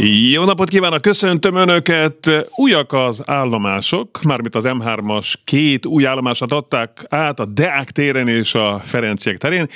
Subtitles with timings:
[0.00, 2.30] Jó napot kívánok, köszöntöm Önöket!
[2.54, 8.54] Újak az állomások, mármint az M3-as két új állomásat adták át a Deák téren és
[8.54, 9.66] a Ferenciek terén.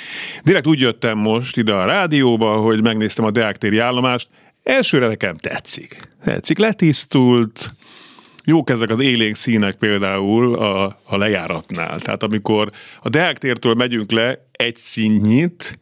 [0.43, 4.27] Direkt úgy jöttem most ide a rádióba, hogy megnéztem a Deák téri állomást.
[4.63, 5.99] Elsőre nekem tetszik.
[6.23, 7.69] Tetszik, letisztult,
[8.45, 11.99] jók ezek az élénk színek például a, a lejáratnál.
[11.99, 12.69] Tehát amikor
[13.01, 15.79] a Deák tértől megyünk le egy színnyit,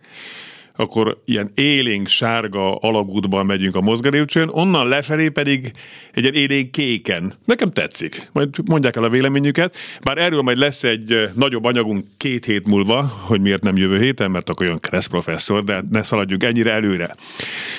[0.82, 5.72] akkor ilyen élénk sárga alagútban megyünk a mozgalépcsőn, onnan lefelé pedig
[6.14, 7.34] egy ilyen élénk kéken.
[7.46, 8.30] Nekem tetszik.
[8.32, 9.76] Majd mondják el a véleményüket.
[10.04, 14.32] Bár erről majd lesz egy nagyobb anyagunk két hét múlva, hogy miért nem jövő héten,
[14.32, 17.16] mert akkor olyan Kressz professzor, de ne szaladjunk ennyire előre.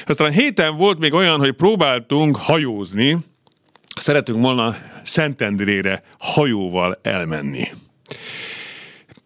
[0.06, 3.16] Aztán héten volt még olyan, hogy próbáltunk hajózni,
[3.94, 7.68] szeretünk volna Szentendrére hajóval elmenni.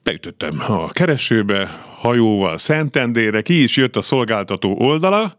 [0.07, 1.69] Beütöttem a keresőbe,
[1.99, 5.37] hajóval Szentendére, ki is jött a szolgáltató oldala,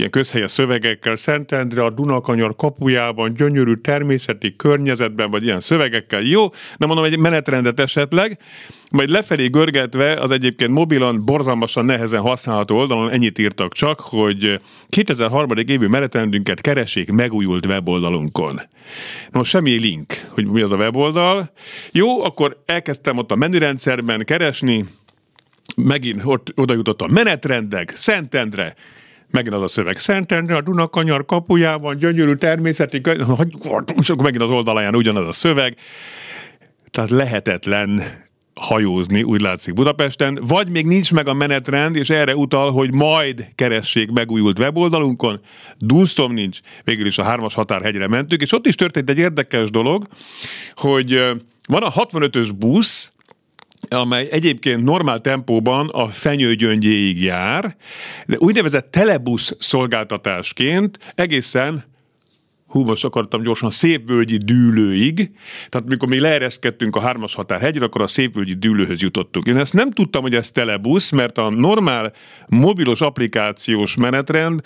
[0.00, 6.20] ilyen közhelyes szövegekkel, Szentendre a Dunakanyar kapujában, gyönyörű természeti környezetben, vagy ilyen szövegekkel.
[6.20, 8.38] Jó, nem mondom egy menetrendet esetleg,
[8.90, 15.50] majd lefelé görgetve az egyébként mobilon borzalmasan nehezen használható oldalon ennyit írtak csak, hogy 2003.
[15.66, 18.60] évű menetrendünket keressék megújult weboldalunkon.
[19.32, 21.50] Most semmi link, hogy mi az a weboldal.
[21.92, 24.84] Jó, akkor elkezdtem ott a menürendszerben keresni,
[25.76, 28.74] megint ott, oda jutott a menetrendek, Szentendre,
[29.30, 29.98] megint az a szöveg.
[29.98, 33.00] Szentendre, a Dunakanyar kapujában, gyönyörű természeti,
[34.00, 35.76] és akkor megint az oldalaján ugyanaz a szöveg.
[36.90, 38.02] Tehát lehetetlen
[38.54, 43.48] hajózni, úgy látszik Budapesten, vagy még nincs meg a menetrend, és erre utal, hogy majd
[43.54, 45.40] keressék megújult weboldalunkon.
[45.78, 50.06] Dunsztom nincs, végül is a hármas határhegyre mentünk, és ott is történt egy érdekes dolog,
[50.74, 51.22] hogy
[51.66, 53.12] van a 65-ös busz,
[53.88, 57.76] amely egyébként normál tempóban a fenyőgyöngyéig jár,
[58.26, 61.84] de úgynevezett telebusz szolgáltatásként egészen
[62.70, 65.30] hú, most akartam gyorsan, Szépvölgyi dűlőig,
[65.68, 69.46] tehát mikor mi leereszkedtünk a hármas határhegyre, akkor a Szépvölgyi dűlőhöz jutottunk.
[69.46, 72.12] Én ezt nem tudtam, hogy ez telebusz, mert a normál
[72.48, 74.60] mobilos applikációs menetrend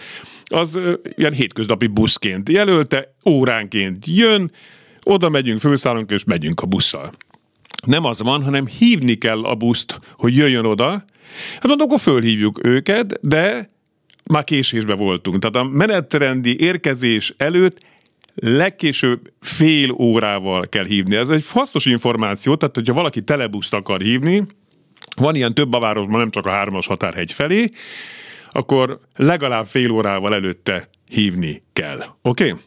[0.45, 0.81] az
[1.17, 4.51] ilyen hétköznapi buszként jelölte, óránként jön,
[5.03, 7.13] oda megyünk, főszállunk és megyünk a busszal
[7.87, 10.91] nem az van, hanem hívni kell a buszt, hogy jöjjön oda.
[11.53, 13.73] Hát mondom, akkor fölhívjuk őket, de
[14.31, 15.39] már késésbe voltunk.
[15.39, 17.79] Tehát a menetrendi érkezés előtt
[18.35, 21.17] legkésőbb fél órával kell hívni.
[21.17, 24.47] Ez egy hasznos információ, tehát hogyha valaki telebuszt akar hívni,
[25.17, 27.69] van ilyen több a városban, nem csak a hármas határhegy felé,
[28.51, 31.99] akkor legalább fél órával előtte hívni kell.
[32.23, 32.49] Oké?
[32.51, 32.63] Okay?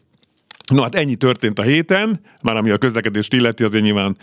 [0.74, 4.16] No hát ennyi történt a héten, már ami a közlekedést illeti, azért nyilván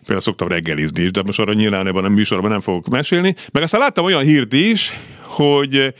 [0.00, 3.34] például szoktam reggelizni is, de most arra nyilván ebben a műsorban nem fogok mesélni.
[3.52, 5.94] Meg aztán láttam olyan hírt is, hogy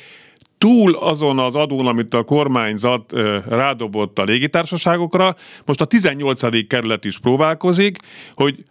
[0.58, 3.12] túl azon az adón, amit a kormányzat
[3.48, 6.66] rádobott a légitársaságokra, most a 18.
[6.66, 7.96] kerület is próbálkozik,
[8.32, 8.64] hogy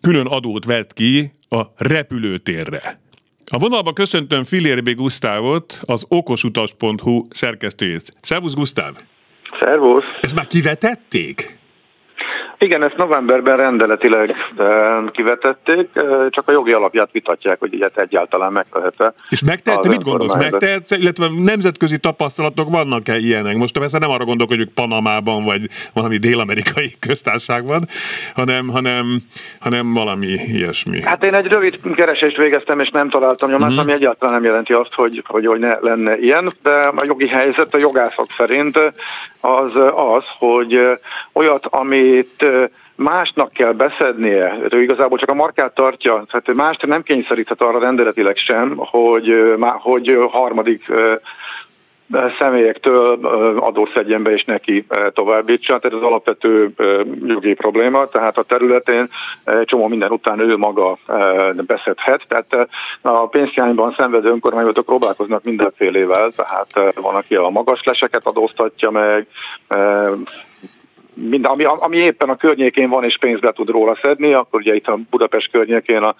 [0.00, 3.00] külön adót vett ki a repülőtérre.
[3.50, 8.12] A vonalban köszöntöm Filérbi Gusztávot, az okosutas.hu szerkesztőjét.
[8.20, 8.92] Szervusz Gusztáv!
[9.60, 10.04] Szervusz!
[10.20, 11.58] Ezt már kivetették?
[12.64, 14.34] Igen, ezt novemberben rendeletileg
[15.10, 15.88] kivetették,
[16.28, 19.14] csak a jogi alapját vitatják, hogy ilyet egyáltalán megtehet-e.
[19.30, 23.56] És megtehette, mit gondolsz, megtehetsz, illetve nemzetközi tapasztalatok vannak-e ilyenek?
[23.56, 25.60] Most persze nem arra gondolok, hogy ők Panamában, vagy
[25.92, 27.84] valami dél-amerikai köztárságban,
[28.34, 29.20] hanem, hanem,
[29.60, 31.02] hanem valami ilyesmi.
[31.02, 33.82] Hát én egy rövid keresést végeztem, és nem találtam nyomást, mm-hmm.
[33.82, 37.74] ami egyáltalán nem jelenti azt, hogy, hogy, hogy ne lenne ilyen, de a jogi helyzet
[37.74, 38.78] a jogászok szerint
[39.40, 40.80] az az, hogy
[41.32, 42.46] olyat, amit
[42.94, 48.36] másnak kell beszednie, ő igazából csak a markát tartja, tehát mást nem kényszeríthet arra rendeletileg
[48.36, 50.84] sem, hogy, hogy harmadik
[52.38, 53.18] személyektől
[53.58, 55.78] adószedjen be és neki továbbítsa.
[55.78, 56.70] Tehát ez alapvető
[57.26, 59.10] jogi probléma, tehát a területén
[59.64, 60.98] csomó minden után ő maga
[61.66, 62.22] beszedhet.
[62.28, 62.68] Tehát
[63.02, 69.26] a pénzhiányban szenvedő önkormányzatok próbálkoznak mindenfélével, tehát van, aki a magas leseket adóztatja meg,
[71.14, 74.86] minden, ami, ami éppen a környékén van és pénzt tud róla szedni, akkor ugye itt
[74.86, 76.14] a Budapest környékén a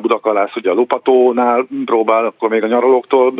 [0.00, 3.30] Budakalász ugye a Lupatónál próbál akkor még a nyaralóktól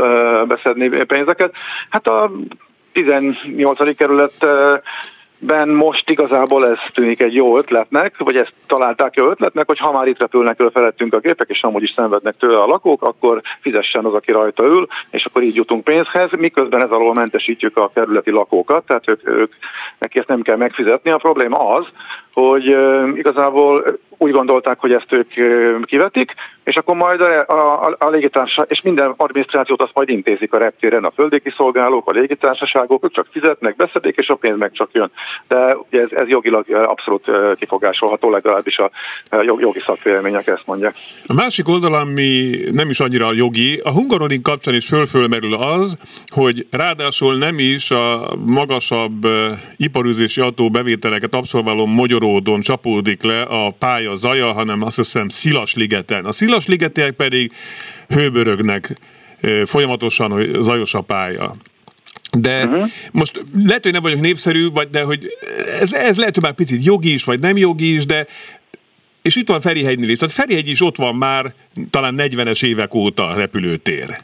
[0.46, 1.54] beszedni pénzeket.
[1.88, 2.30] Hát a
[2.92, 3.96] 18.
[3.96, 4.46] kerület
[5.44, 9.92] Ben most igazából ez tűnik egy jó ötletnek, vagy ezt találták jó ötletnek, hogy ha
[9.92, 13.40] már itt repülnek el felettünk a gépek, és amúgy is szenvednek tőle a lakók, akkor
[13.60, 17.90] fizessen az, aki rajta ül, és akkor így jutunk pénzhez, miközben ez alól mentesítjük a
[17.94, 19.52] kerületi lakókat, tehát ők, ők
[19.98, 21.10] neki ezt nem kell megfizetni.
[21.10, 21.86] A probléma az,
[22.32, 22.76] hogy
[23.16, 25.28] igazából úgy gondolták, hogy ezt ők
[25.86, 26.34] kivetik,
[26.64, 27.46] és akkor majd a,
[27.86, 32.12] a, a légitársaság, és minden adminisztrációt azt majd intézik a reptéren, a földéki szolgálók, a
[32.12, 35.10] légitársaságok, ők csak fizetnek, beszedik, és a pénz meg csak jön.
[35.48, 38.90] De ez, ez jogilag abszolút kifogásolható, legalábbis a
[39.40, 40.94] jogi szakvélemények ezt mondják.
[41.26, 45.96] A másik oldal, ami nem is annyira jogi, a Hungaroring kapcsán is fölfölmerül az,
[46.26, 49.26] hogy ráadásul nem is a magasabb
[49.76, 50.42] iparűzési
[50.72, 56.24] bevételeket abszolváló Magyaródon csapódik le a pálya zaja, hanem azt hiszem Szilasligeten.
[56.24, 57.52] A Szilasligetiek pedig
[58.08, 58.98] hőbörögnek
[59.64, 61.56] folyamatosan, hogy zajos a pálya.
[62.38, 62.90] De uh-huh.
[63.12, 65.30] most lehet, hogy nem vagyok népszerű, vagy de hogy
[65.80, 68.26] ez, ez lehet, hogy már picit jogi is, vagy nem jogi is, de
[69.22, 70.18] és itt van Ferihegynél is.
[70.18, 71.54] Tehát Ferihegy is ott van már
[71.90, 74.18] talán 40-es évek óta a repülőtér.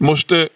[0.00, 0.52] Most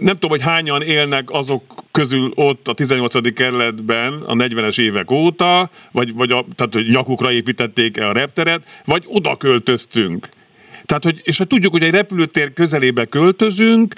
[0.00, 3.34] nem tudom, hogy hányan élnek azok közül ott a 18.
[3.34, 9.04] kerületben a 40-es évek óta, vagy, vagy a, tehát, hogy nyakukra építették a repteret, vagy
[9.06, 10.28] oda költöztünk.
[10.84, 13.94] Tehát, hogy, és ha tudjuk, hogy egy repülőtér közelébe költözünk,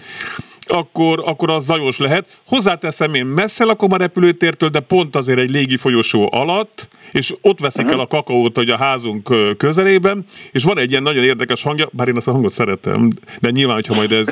[0.70, 2.40] akkor, akkor az zajos lehet.
[2.46, 7.60] Hozzáteszem, én messze lakom a repülőtértől, de pont azért egy légi folyosó alatt, és ott
[7.60, 7.98] veszik uh-huh.
[7.98, 12.08] el a kakaót, hogy a házunk közelében, és van egy ilyen nagyon érdekes hangja, bár
[12.08, 14.26] én azt a hangot szeretem, de nyilván, hogyha majd ez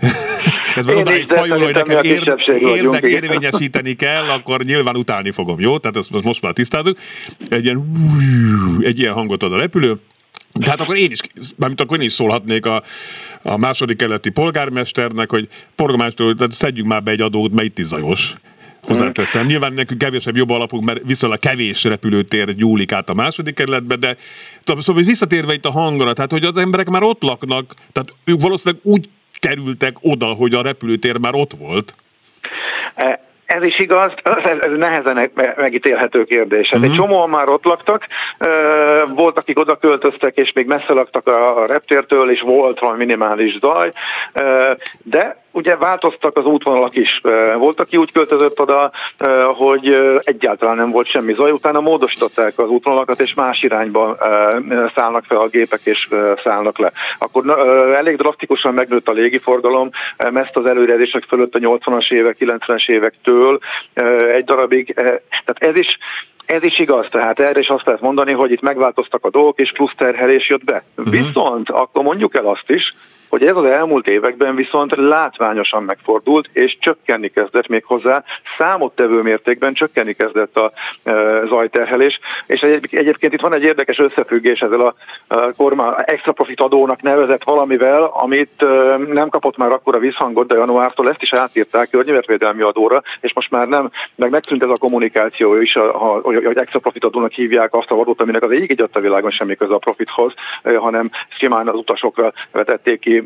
[0.74, 2.34] ez van odáig fajul, hogy nekem ér,
[2.76, 5.78] érdek érvényesíteni kell, akkor nyilván utálni fogom, jó?
[5.78, 6.98] Tehát ezt most már tisztázunk.
[7.48, 7.90] Egy ilyen,
[8.80, 10.00] egy ilyen hangot ad a repülő,
[10.60, 11.20] tehát akkor én is,
[11.56, 12.82] mármint akkor én is szólhatnék a,
[13.42, 17.86] a második keleti polgármesternek, hogy polgármester, tehát szedjünk már be egy adót, mert itt is
[17.86, 18.34] zajos.
[18.86, 19.46] Hozzáteszem.
[19.46, 24.16] Nyilván nekünk kevésebb jobb alapunk, mert viszonylag kevés repülőtér gyúlik át a második kerületbe, de
[24.64, 28.84] szóval visszatérve itt a hangra, tehát hogy az emberek már ott laknak, tehát ők valószínűleg
[28.84, 31.94] úgy kerültek oda, hogy a repülőtér már ott volt.
[32.94, 36.70] E- ez is igaz, ez, ez nehezen megítélhető kérdés.
[36.70, 36.92] Hát uh-huh.
[36.92, 37.08] Egy mhm.
[37.08, 38.06] csomóan már ott laktak,
[39.14, 43.90] volt, akik oda költöztek, és még messze laktak a reptértől, és volt valami minimális zaj,
[45.02, 47.20] de ugye változtak az útvonalak is.
[47.58, 48.90] Volt, aki úgy költözött oda,
[49.54, 54.16] hogy egyáltalán nem volt semmi zaj, utána módosították az útvonalakat, és más irányba
[54.94, 56.08] szállnak fel a gépek, és
[56.44, 56.92] szállnak le.
[57.18, 57.58] Akkor
[57.94, 63.58] elég drasztikusan megnőtt a légiforgalom, ezt az előrejelzések fölött a 80-as évek, 90-es évektől
[64.34, 64.94] egy darabig.
[64.94, 65.98] Tehát ez is
[66.46, 69.72] ez is igaz, tehát erre is azt lehet mondani, hogy itt megváltoztak a dolgok, és
[69.72, 70.84] plusz terhelés jött be.
[70.96, 71.14] Uh-huh.
[71.14, 72.94] Viszont akkor mondjuk el azt is,
[73.34, 78.24] hogy ez az elmúlt években viszont látványosan megfordult, és csökkenni kezdett még hozzá,
[78.58, 80.72] számottevő mértékben csökkenni kezdett a
[81.02, 81.12] e,
[81.46, 82.60] zajterhelés, és
[82.90, 84.94] egyébként itt van egy érdekes összefüggés ezzel a,
[85.56, 91.08] kormány extra profit adónak nevezett valamivel, amit e, nem kapott már akkora visszhangot, de januártól
[91.10, 95.78] ezt is átírták környezetvédelmi adóra, és most már nem, meg megszűnt ez a kommunikáció is,
[96.22, 99.74] hogy extra profit adónak hívják azt a adót, aminek az ég a világon semmi köze
[99.74, 100.32] a profithoz,
[100.62, 103.23] e, hanem simán az utasokra vetették ki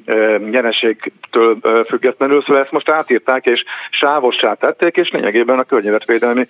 [0.51, 6.49] nyereségtől függetlenül, szóval ezt most átírták és sávossá tették, és lényegében a környezetvédelmi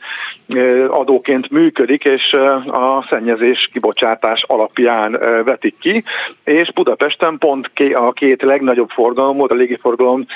[0.88, 2.32] adóként működik, és
[2.66, 5.12] a szennyezés kibocsátás alapján
[5.44, 6.04] vetik ki,
[6.44, 10.26] és Budapesten pont a két legnagyobb forgalom volt, a légiforgalom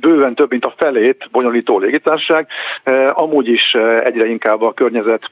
[0.00, 2.46] bőven több, mint a felét bonyolító légitársaság,
[3.12, 5.30] amúgy is egyre inkább a környezet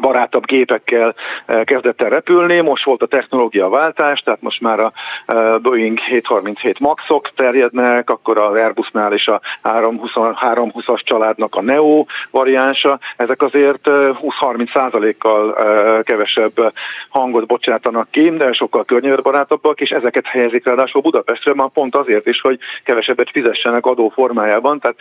[0.00, 1.14] barátabb gépekkel
[1.46, 4.92] eh, kezdett el repülni, most volt a technológia váltás, tehát most már a
[5.26, 12.98] eh, Boeing 737 Maxok terjednek, akkor az Airbusnál is a 320-as családnak a Neo variánsa,
[13.16, 15.52] ezek azért 20-30 eh, százalékkal
[16.02, 16.72] kevesebb
[17.08, 22.40] hangot bocsátanak ki, de sokkal környezetbarátabbak, és ezeket helyezik ráadásul Budapestre, már pont azért is,
[22.40, 24.96] hogy kevesebbet fizessenek adó formájában, tehát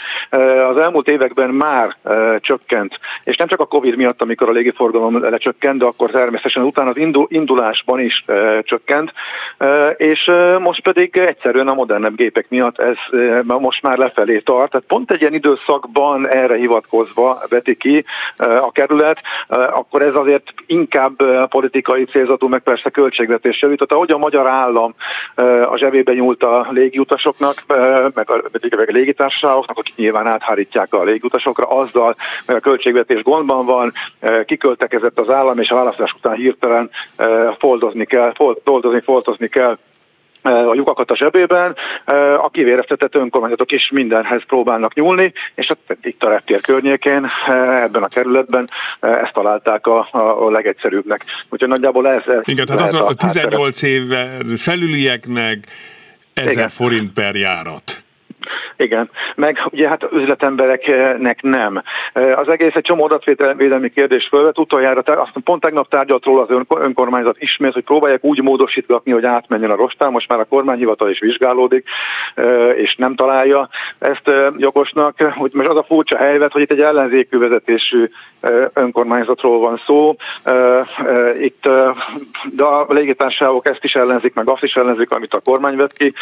[0.69, 1.95] az elmúlt években már
[2.37, 6.63] csökkent, és nem csak a Covid miatt, amikor a légi forgalom lecsökkent, de akkor természetesen
[6.63, 9.13] utána az indulásban is e, csökkent,
[9.57, 14.39] e, és e, most pedig egyszerűen a modernebb gépek miatt ez e, most már lefelé
[14.39, 14.71] tart.
[14.71, 18.05] Tehát pont egy ilyen időszakban erre hivatkozva veti ki
[18.37, 21.15] e, a kerület, e, akkor ez azért inkább
[21.47, 23.91] politikai célzatú, meg persze költségvetés javított.
[23.91, 24.95] Ahogy a magyar állam
[25.35, 27.75] e, a zsebébe nyúlt a légiutasoknak, e,
[28.13, 28.41] meg a,
[28.75, 34.45] meg a légitársaságoknak, akik nyilván áthárítják a légiutasokra, azzal, meg a költségvetés gondban van, e,
[34.45, 39.77] kikölt föltekezett az állam, és a választás után hirtelen eh, foldozni kell, foldozni, foldozni kell
[40.43, 41.75] a lyukakat a zsebében,
[42.41, 47.29] a kivéreztetett önkormányzatok is mindenhez próbálnak nyúlni, és itt a reptér környékén,
[47.81, 50.07] ebben a kerületben ezt találták a,
[50.45, 51.25] a legegyszerűbbnek.
[51.49, 52.21] Úgyhogy nagyjából ez...
[52.27, 55.57] ez Igen, tehát az a, a 18 éve felülieknek
[56.33, 56.69] 1000 Igen.
[56.69, 58.02] forint per járat.
[58.77, 61.83] Igen, meg ugye hát üzletembereknek nem.
[62.13, 67.35] Az egész egy csomó adatvédelmi kérdés fölvet, utoljára, azt pont tegnap tárgyalt róla az önkormányzat
[67.39, 71.87] ismét, hogy próbálják úgy módosítgatni, hogy átmenjen a rostán, most már a kormányhivatal is vizsgálódik,
[72.75, 73.69] és nem találja
[73.99, 75.21] ezt jogosnak.
[75.21, 78.09] Hogy most az a furcsa helyzet, hogy itt egy ellenzékű vezetésű
[78.73, 80.15] önkormányzatról van szó.
[81.39, 81.69] Itt
[82.51, 86.13] de a légitársaságok ezt is ellenzik, meg azt is ellenzik, amit a kormány vett ki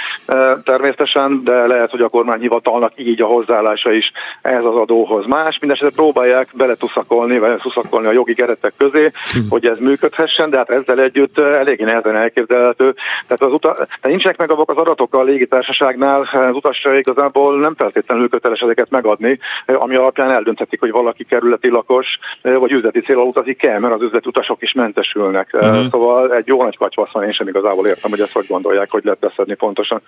[0.64, 4.12] természetesen, de lehet, hogy a kormányhivatalnak így a hozzáállása is
[4.42, 5.60] ehhez az adóhoz más.
[5.60, 9.40] Mindenesetre próbálják beletuszakolni, vagy tuszakolni a jogi keretek közé, hm.
[9.50, 12.96] hogy ez működhessen, de hát ezzel együtt eléggé nehezen elképzelhető.
[13.28, 17.76] Tehát, az uta, tehát nincsenek meg azok az adatok a légitársaságnál, az utasra igazából nem
[17.76, 22.11] feltétlenül köteles ezeket megadni, ami alapján eldönthetik, hogy valaki kerületi lakos,
[22.42, 25.50] vagy üzleti célra utazik el, mert az üzleti utasok is mentesülnek.
[25.54, 25.90] Uh-huh.
[25.92, 29.04] Szóval egy jó nagy katyvasz van, én sem igazából értem, hogy ezt hogy gondolják, hogy
[29.04, 30.02] lehet beszedni pontosan.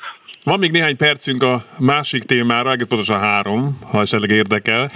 [0.43, 4.89] Van még néhány percünk a másik témára, egész pontosan három, ha esetleg érdekel.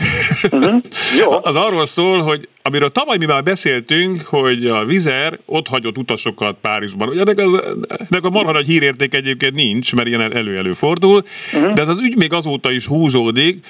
[0.51, 0.81] Uh-huh.
[1.19, 1.31] Jó.
[1.47, 6.55] Az arról szól, hogy amiről tavaly mi már beszéltünk, hogy a Vizer ott hagyott utasokat
[6.61, 7.07] Párizsban.
[7.07, 11.21] Ugye ennek, az, ennek a marha nagy hírérték egyébként nincs, mert ilyen elő-elő fordul,
[11.53, 11.73] uh-huh.
[11.73, 13.65] de ez az ügy még azóta is húzódik.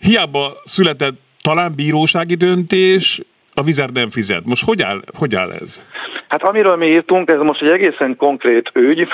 [0.00, 3.22] Hiába született talán bírósági döntés,
[3.54, 4.44] a Vizer nem fizet.
[4.44, 5.86] Most hogy áll, hogy áll ez?
[6.28, 9.06] Hát amiről mi írtunk, ez most egy egészen konkrét ügy,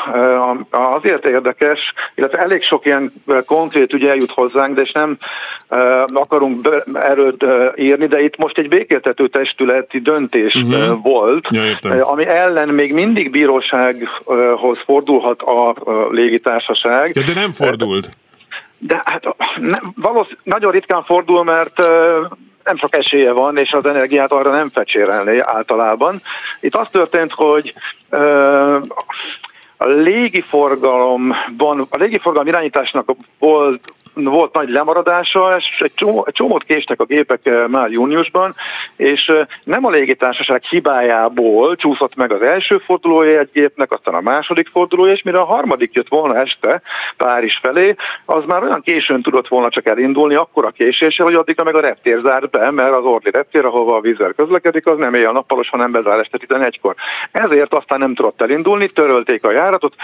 [0.71, 1.79] azért érdekes,
[2.15, 3.13] illetve elég sok ilyen
[3.47, 5.19] konkrét ügy eljut hozzánk, de és nem
[6.13, 7.37] akarunk erről
[7.77, 11.03] írni, de itt most egy békéltető testületi döntés uh-huh.
[11.03, 15.75] volt, ja, ami ellen még mindig bírósághoz fordulhat a
[16.11, 17.11] légitársaság.
[17.15, 18.09] Ja, de nem fordult.
[18.79, 19.95] De hát nem,
[20.43, 21.79] nagyon ritkán fordul, mert
[22.65, 26.21] nem sok esélye van, és az energiát arra nem fecsérelni általában.
[26.61, 27.75] Itt az történt, hogy
[29.77, 33.93] a légiforgalomban, a légiforgalom irányításnak volt
[34.25, 38.55] volt nagy lemaradása, és egy, csomó, egy csomót késtek a gépek eh, már júniusban,
[38.97, 44.21] és eh, nem a légitársaság hibájából csúszott meg az első fordulója egy gépnek, aztán a
[44.21, 46.83] második fordulója, és mire a harmadik jött volna este
[47.17, 47.95] Párizs felé,
[48.25, 51.81] az már olyan későn tudott volna csak elindulni, akkor a késéssel, hogy addig meg a
[51.81, 55.69] reptér zárt be, mert az Orli reptér, ahova a vízzel közlekedik, az nem éjjel nappalos,
[55.69, 56.95] hanem bezár este 11-kor.
[57.33, 59.95] Ezért aztán nem tudott elindulni, törölték a járatot,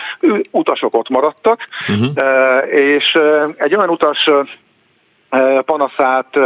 [0.51, 2.75] utasok ott maradtak, uh-huh.
[2.75, 3.19] és
[3.57, 4.47] egy olyan utas utas
[5.65, 6.39] panaszát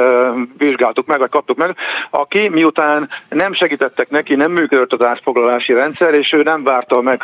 [0.58, 1.76] vizsgáltuk meg, vagy kaptuk meg,
[2.10, 7.22] aki miután nem segítettek neki, nem működött az átfoglalási rendszer, és ő nem várta meg,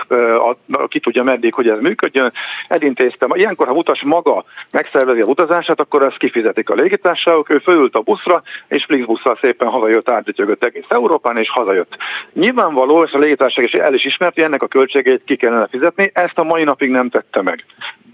[0.89, 2.33] ki tudja meddig, hogy ez működjön,
[2.69, 3.31] elintéztem.
[3.35, 8.01] Ilyenkor, ha utas maga megszervezi a utazását, akkor ezt kifizetik a légitársaságok, ő fölült a
[8.01, 11.97] buszra, és Flixbusszal szépen hazajött, átgyögött egész Európán, és hazajött.
[12.33, 16.11] Nyilvánvaló, és a légitársaság is el is ismert, hogy ennek a költségét ki kellene fizetni,
[16.15, 17.65] ezt a mai napig nem tette meg.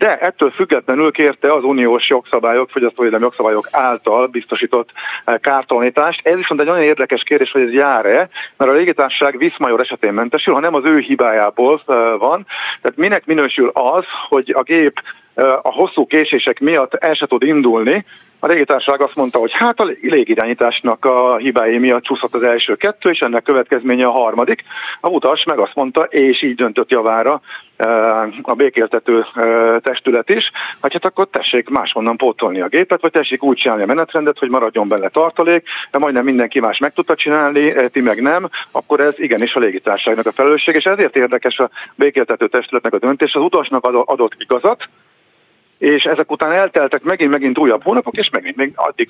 [0.01, 4.91] De ettől függetlenül kérte az uniós jogszabályok, fogyasztóvédelmi jogszabályok által biztosított
[5.25, 6.27] eh, kártalanítást.
[6.27, 10.55] Ez viszont egy nagyon érdekes kérdés, hogy ez jár-e, mert a légitársaság Viszmajor esetén mentesül,
[10.55, 12.47] ha nem az ő hibájából eh, van.
[12.83, 15.03] Tehát minek minősül az, hogy a gép
[15.63, 18.05] a hosszú késések miatt el se tud indulni,
[18.43, 23.11] a légitársaság azt mondta, hogy hát a légirányításnak a hibái miatt csúszott az első kettő,
[23.11, 24.63] és ennek következménye a harmadik.
[25.01, 27.41] A utas meg azt mondta, és így döntött javára
[28.43, 29.25] a békéltető
[29.79, 33.87] testület is, hogy hát akkor tessék máshonnan pótolni a gépet, vagy tessék úgy csinálni a
[33.87, 38.49] menetrendet, hogy maradjon benne tartalék, de majdnem mindenki más meg tudta csinálni, ti meg nem,
[38.73, 43.35] akkor ez igenis a légitársaságnak a felelősség, és ezért érdekes a békéltető testületnek a döntés,
[43.35, 44.89] az utasnak adott igazat,
[45.81, 49.09] és ezek után elteltek megint, megint újabb hónapok, és megint még addig,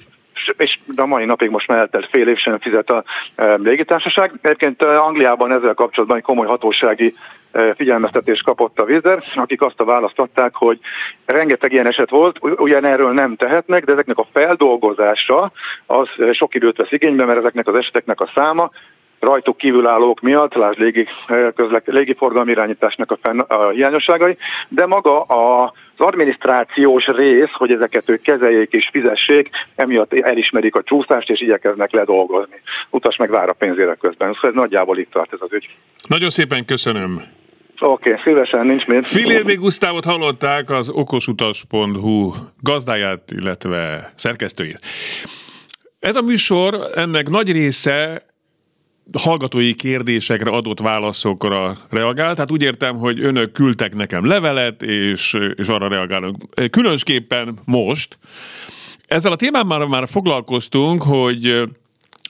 [0.57, 4.33] és a mai napig most már eltelt fél év sem fizet a e, légitársaság.
[4.43, 7.15] Egyébként e, Angliában ezzel kapcsolatban egy komoly hatósági
[7.53, 10.79] e, figyelmeztetést kapott a Vizer, akik azt a választották, hogy
[11.25, 15.53] rengeteg ilyen eset volt, ugyan erről nem tehetnek, de ezeknek a feldolgozása
[15.87, 18.71] az sok időt vesz igénybe, mert ezeknek az eseteknek a száma
[19.21, 21.07] rajtuk kívülállók miatt, lásd légi,
[21.55, 24.37] közlek, légiforgalmi irányításnak a, fenn, a hiányosságai,
[24.69, 30.83] de maga a az adminisztrációs rész, hogy ezeket ők kezeljék és fizessék, emiatt elismerik a
[30.83, 32.61] csúszást és igyekeznek ledolgozni.
[32.91, 34.33] Utas meg vár a pénzére közben.
[34.33, 35.69] Szóval ez nagyjából itt tart ez az ügy.
[36.09, 37.23] Nagyon szépen köszönöm.
[37.79, 39.07] Oké, okay, szívesen, nincs mit.
[39.07, 44.81] Filérmi Gusztávot hallották az okosutas.hu gazdáját, illetve szerkesztőjét.
[46.01, 48.23] Ez a műsor, ennek nagy része
[49.19, 52.35] hallgatói kérdésekre adott válaszokra reagál.
[52.35, 56.37] Tehát úgy értem, hogy önök küldtek nekem levelet, és, és arra reagálunk.
[56.71, 58.19] Különösképpen most.
[59.07, 61.63] Ezzel a témával már foglalkoztunk, hogy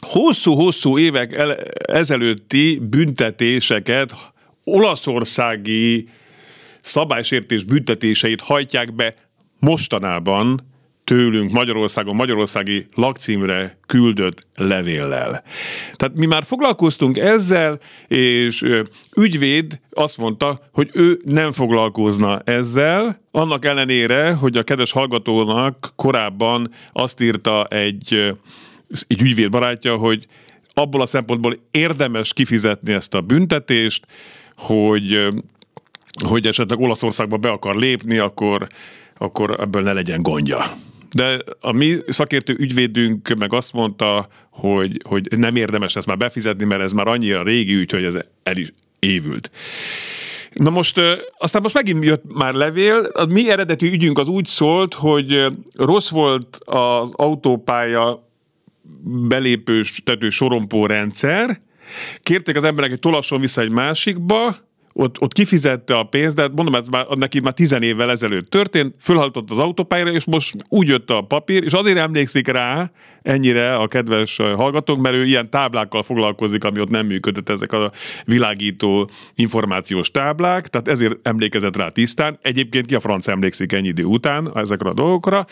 [0.07, 4.13] hosszú-hosszú évek el, ezelőtti büntetéseket
[4.65, 6.09] olaszországi
[6.81, 9.15] szabálysértés büntetéseit hajtják be
[9.59, 10.69] mostanában
[11.11, 15.43] tőlünk Magyarországon, magyarországi lakcímre küldött levéllel.
[15.95, 18.65] Tehát mi már foglalkoztunk ezzel, és
[19.17, 26.71] ügyvéd azt mondta, hogy ő nem foglalkozna ezzel, annak ellenére, hogy a kedves hallgatónak korábban
[26.93, 28.35] azt írta egy,
[29.07, 30.27] egy ügyvéd barátja, hogy
[30.75, 34.07] abból a szempontból érdemes kifizetni ezt a büntetést,
[34.57, 35.29] hogy
[36.29, 38.67] hogy esetleg Olaszországba be akar lépni, akkor,
[39.19, 40.59] akkor ebből ne legyen gondja.
[41.15, 46.65] De a mi szakértő ügyvédünk meg azt mondta, hogy, hogy nem érdemes ezt már befizetni,
[46.65, 49.51] mert ez már annyira régi ügy, hogy ez el is évült.
[50.53, 51.01] Na most,
[51.39, 56.09] aztán most megint jött már levél, a mi eredeti ügyünk az úgy szólt, hogy rossz
[56.09, 58.29] volt az autópálya
[59.05, 61.61] belépős tető sorompó rendszer,
[62.23, 64.57] kérték az emberek, hogy tolasson vissza egy másikba,
[65.01, 68.95] ott, ott kifizette a pénzt, de mondom, ez már, neki már tizen évvel ezelőtt történt,
[69.01, 72.91] fölhaltott az autópályára, és most úgy jött a papír, és azért emlékszik rá
[73.23, 77.93] ennyire a kedves hallgatók, mert ő ilyen táblákkal foglalkozik, ami ott nem működött, ezek a
[78.25, 82.39] világító információs táblák, tehát ezért emlékezett rá tisztán.
[82.43, 85.45] Egyébként ki a franc emlékszik ennyi idő után ezekre a dolgokra,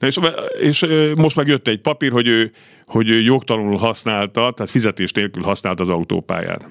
[0.00, 0.18] és,
[0.60, 0.86] és
[1.16, 2.52] most meg jött egy papír, hogy ő,
[2.86, 6.68] hogy ő jogtalanul használta, tehát fizetés nélkül használta az autópályát.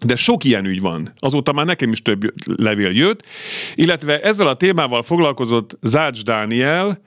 [0.00, 1.12] De sok ilyen ügy van.
[1.18, 2.20] Azóta már nekem is több
[2.56, 3.22] levél jött,
[3.74, 7.00] illetve ezzel a témával foglalkozott Zács Dániel,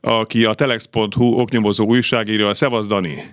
[0.00, 2.52] aki a telex.hu oknyomozó újságíró.
[2.52, 3.24] Szevasz, Dani!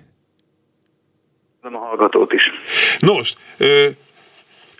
[1.62, 2.42] Nem a hallgatót is.
[2.98, 3.88] Nos, ö,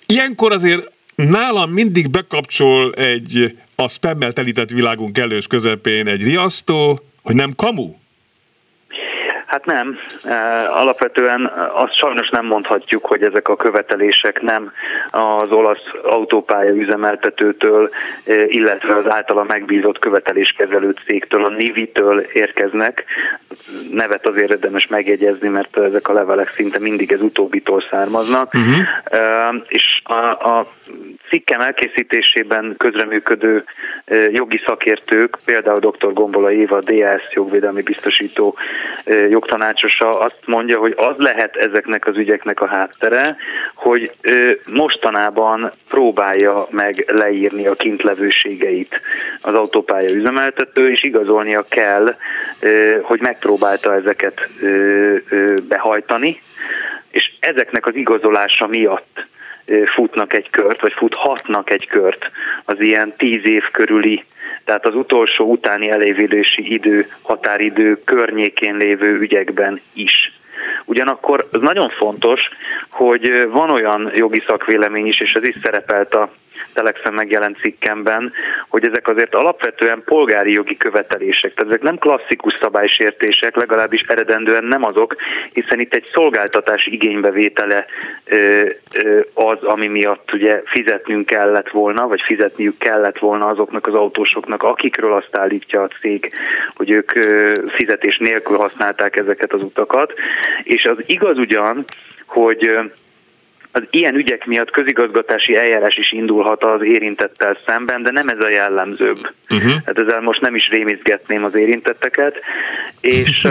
[0.06, 7.34] ilyenkor azért nálam mindig bekapcsol egy a spammel telített világunk elős közepén egy riasztó, hogy
[7.34, 7.94] nem kamu.
[9.52, 9.98] Hát nem.
[10.68, 14.72] Alapvetően azt sajnos nem mondhatjuk, hogy ezek a követelések nem
[15.10, 17.90] az olasz autópálya üzemeltetőtől,
[18.46, 23.04] illetve az általa megbízott követeléskezelő cégtől, a Nivitől érkeznek.
[23.90, 28.54] Nevet azért érdemes megjegyezni, mert ezek a levelek szinte mindig ez utóbbitól származnak.
[28.54, 29.62] Uh-huh.
[29.68, 30.72] És a, a
[31.28, 33.64] cikkem elkészítésében közreműködő
[34.30, 36.12] jogi szakértők, például dr.
[36.12, 38.56] Gombola Éva, DSZ jogvédelmi biztosító
[39.42, 43.36] jogtanácsosa azt mondja, hogy az lehet ezeknek az ügyeknek a háttere,
[43.74, 44.12] hogy
[44.66, 49.00] mostanában próbálja meg leírni a kintlevőségeit
[49.40, 52.16] az autópálya üzemeltető, és igazolnia kell,
[53.02, 54.48] hogy megpróbálta ezeket
[55.68, 56.42] behajtani,
[57.10, 59.26] és ezeknek az igazolása miatt
[59.84, 62.30] futnak egy kört, vagy futhatnak egy kört
[62.64, 64.24] az ilyen tíz év körüli,
[64.64, 70.32] tehát az utolsó utáni elévülési idő, határidő környékén lévő ügyekben is.
[70.84, 72.40] Ugyanakkor az nagyon fontos,
[72.90, 76.32] hogy van olyan jogi szakvélemény is, és ez is szerepelt a
[76.72, 78.32] Telexen megjelent cikkemben,
[78.68, 84.84] hogy ezek azért alapvetően polgári jogi követelések, tehát ezek nem klasszikus szabálysértések, legalábbis eredendően nem
[84.84, 85.16] azok,
[85.52, 87.86] hiszen itt egy szolgáltatás igénybevétele
[89.34, 95.12] az, ami miatt ugye fizetnünk kellett volna, vagy fizetniük kellett volna azoknak az autósoknak, akikről
[95.12, 96.32] azt állítja a cég,
[96.74, 97.10] hogy ők
[97.76, 100.12] fizetés nélkül használták ezeket az utakat,
[100.62, 101.84] és az igaz ugyan,
[102.26, 102.78] hogy
[103.72, 108.48] az ilyen ügyek miatt közigazgatási eljárás is indulhat az érintettel szemben, de nem ez a
[108.48, 109.30] jellemzőbb.
[109.50, 109.72] Uh-huh.
[109.86, 112.40] Hát ezzel most nem is rémizgetném az érintetteket.
[113.00, 113.46] És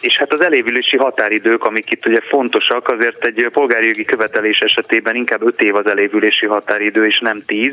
[0.00, 5.14] és hát az elévülési határidők, amik itt ugye fontosak, azért egy polgári jogi követelés esetében
[5.14, 7.72] inkább 5 év az elévülési határidő, és nem 10.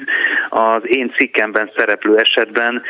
[0.50, 2.82] Az én cikkemben szereplő esetben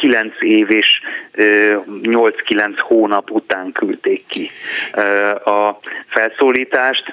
[0.00, 1.00] 9 év és
[1.34, 4.50] 8-9 hónap után küldték ki
[5.44, 7.12] a felszólítást.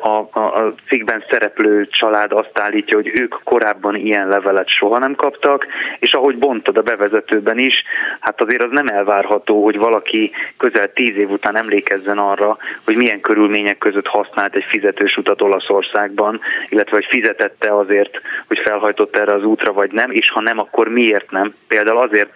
[0.00, 5.14] A, a, a cikkben szereplő család azt állítja, hogy ők korábban ilyen levelet soha nem
[5.14, 5.66] kaptak,
[5.98, 7.82] és ahogy bontad a bevezetőben is,
[8.20, 13.20] hát azért az nem elvárható, hogy valaki közel 10 év után emlékezzen arra, hogy milyen
[13.20, 19.44] körülmények között használt egy fizetős utat Olaszországban, illetve hogy fizetette azért, hogy felhajtott erre az
[19.44, 21.54] útra, vagy nem, és ha nem, akkor miért nem?
[21.68, 22.32] Például azért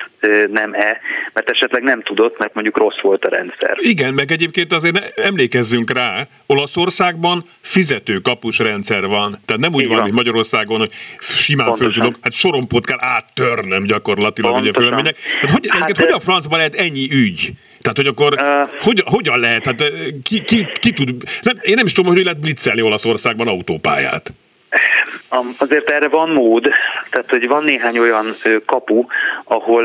[0.50, 1.00] nem-e,
[1.32, 3.76] mert esetleg nem tudott, mert mondjuk rossz volt a rendszer.
[3.78, 9.38] Igen, meg egyébként azért emlékezzünk rá, Olaszországban fizetőkapus rendszer van.
[9.44, 9.94] Tehát nem úgy Igen.
[9.94, 14.76] van, mint Magyarországon, hogy simán föl tudok, hát sorompot kell áttörnem gyakorlatilag, Pontosan.
[14.76, 15.16] ugye fölmegyek.
[15.40, 17.52] Hát hogy, hát, hogy a francban lehet ennyi ügy?
[17.80, 19.64] Tehát, hogy akkor uh, hogy, hogyan lehet?
[19.64, 19.92] Hát,
[20.22, 21.14] ki, ki, ki tud...
[21.42, 24.32] Nem, én nem is tudom, hogy lehet blitzelni Olaszországban autópályát.
[25.58, 26.68] Azért erre van mód,
[27.10, 28.36] tehát hogy van néhány olyan
[28.66, 29.04] kapu,
[29.44, 29.84] ahol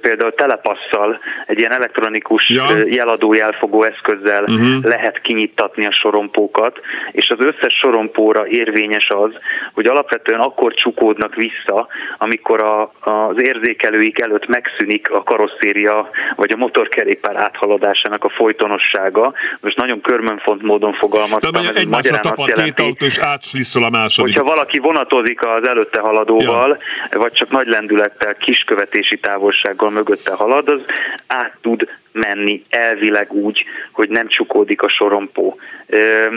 [0.00, 2.64] például telepasszal, egy ilyen elektronikus ja.
[2.86, 4.84] jeladó jelfogó eszközzel uh-huh.
[4.84, 6.80] lehet kinyittatni a sorompókat,
[7.12, 9.30] és az összes sorompóra érvényes az,
[9.72, 11.86] hogy alapvetően akkor csukódnak vissza,
[12.18, 19.32] amikor a, az érzékelőik előtt megszűnik a karosszéria vagy a motorkerékpár áthaladásának a folytonossága.
[19.60, 21.54] Most nagyon körmönfont módon fogalmaztam.
[21.54, 23.16] Ez egymásra tapad két autó és
[23.84, 24.34] a második.
[24.36, 26.78] Hogyha valaki vonatozik az előtte haladóval,
[27.10, 27.18] ja.
[27.18, 30.84] vagy csak nagy lendülettel, kiskövetési távolsággal mögötte halad, az
[31.26, 35.58] át tud menni elvileg úgy, hogy nem csukódik a sorompó.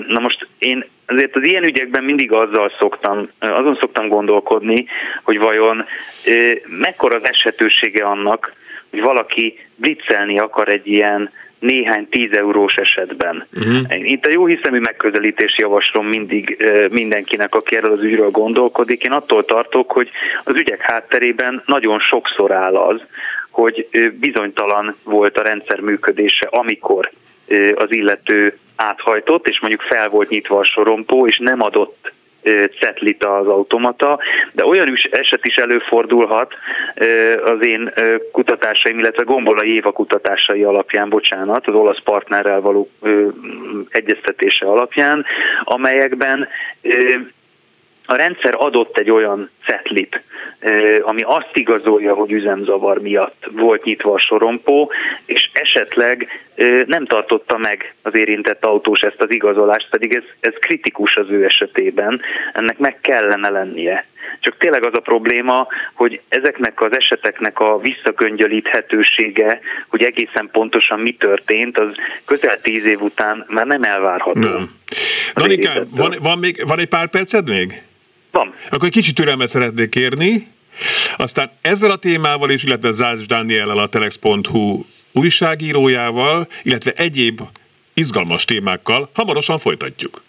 [0.08, 4.86] Na most én azért az ilyen ügyekben mindig azzal szoktam, azon szoktam gondolkodni,
[5.24, 5.86] hogy vajon
[6.66, 8.54] mekkora az esetősége annak,
[8.90, 13.48] hogy valaki blitzelni akar egy ilyen néhány tíz eurós esetben.
[13.54, 14.10] Uh-huh.
[14.10, 19.04] Itt a jó hiszemű megközelítés javaslom mindig mindenkinek, aki erről az ügyről gondolkodik.
[19.04, 20.10] Én attól tartok, hogy
[20.44, 23.02] az ügyek hátterében nagyon sokszor áll az,
[23.50, 23.88] hogy
[24.20, 27.12] bizonytalan volt a rendszer működése, amikor
[27.76, 32.12] az illető áthajtott, és mondjuk fel volt nyitva a sorompó, és nem adott
[32.80, 34.20] cetlit az automata,
[34.52, 36.54] de olyan is eset is előfordulhat
[37.44, 37.94] az én
[38.32, 42.90] kutatásaim, illetve Gombola Éva kutatásai alapján, bocsánat, az olasz partnerrel való
[43.90, 45.26] egyeztetése alapján,
[45.64, 46.48] amelyekben
[48.10, 50.22] a rendszer adott egy olyan cetlit,
[51.02, 54.92] ami azt igazolja, hogy üzemzavar miatt volt nyitva a sorompó,
[55.26, 56.28] és esetleg
[56.86, 61.46] nem tartotta meg az érintett autós ezt az igazolást, pedig ez, ez kritikus az ő
[61.46, 62.22] esetében,
[62.54, 64.06] ennek meg kellene lennie.
[64.40, 71.12] Csak tényleg az a probléma, hogy ezeknek az eseteknek a visszaköngyölíthetősége, hogy egészen pontosan mi
[71.12, 71.88] történt, az
[72.26, 74.40] közel tíz év után már nem elvárható.
[74.40, 74.70] Nem.
[75.36, 77.82] Danika, van, van, még, van egy pár perced még?
[78.38, 78.54] Van.
[78.70, 80.48] Akkor egy kicsit türelmet szeretnék kérni.
[81.18, 87.42] Aztán ezzel a témával is, illetve Zász Dániellel a telex.hu újságírójával, illetve egyéb
[87.94, 90.24] izgalmas témákkal hamarosan folytatjuk.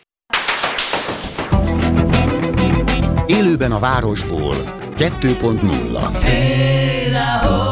[3.27, 4.57] Élőben a városból
[4.97, 7.67] 2.0 hey,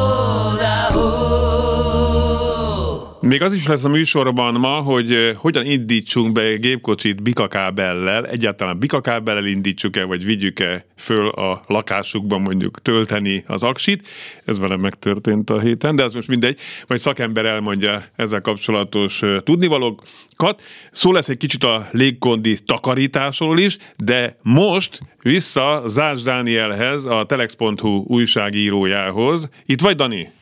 [3.26, 8.78] Még az is lesz a műsorban ma, hogy eh, hogyan indítsunk be gépkocsit bikakábellel, egyáltalán
[8.78, 14.06] bikakábellel indítsuk-e, vagy vigyük-e föl a lakásukban mondjuk tölteni az aksit.
[14.44, 19.38] Ez velem megtörtént a héten, de az most mindegy, majd szakember elmondja ezzel kapcsolatos eh,
[19.38, 20.62] tudnivalókat.
[20.90, 28.04] Szó lesz egy kicsit a légkondi takarításról is, de most vissza Zárs Dánielhez, a telex.hu
[28.06, 29.48] újságírójához.
[29.64, 30.34] Itt vagy, Dani?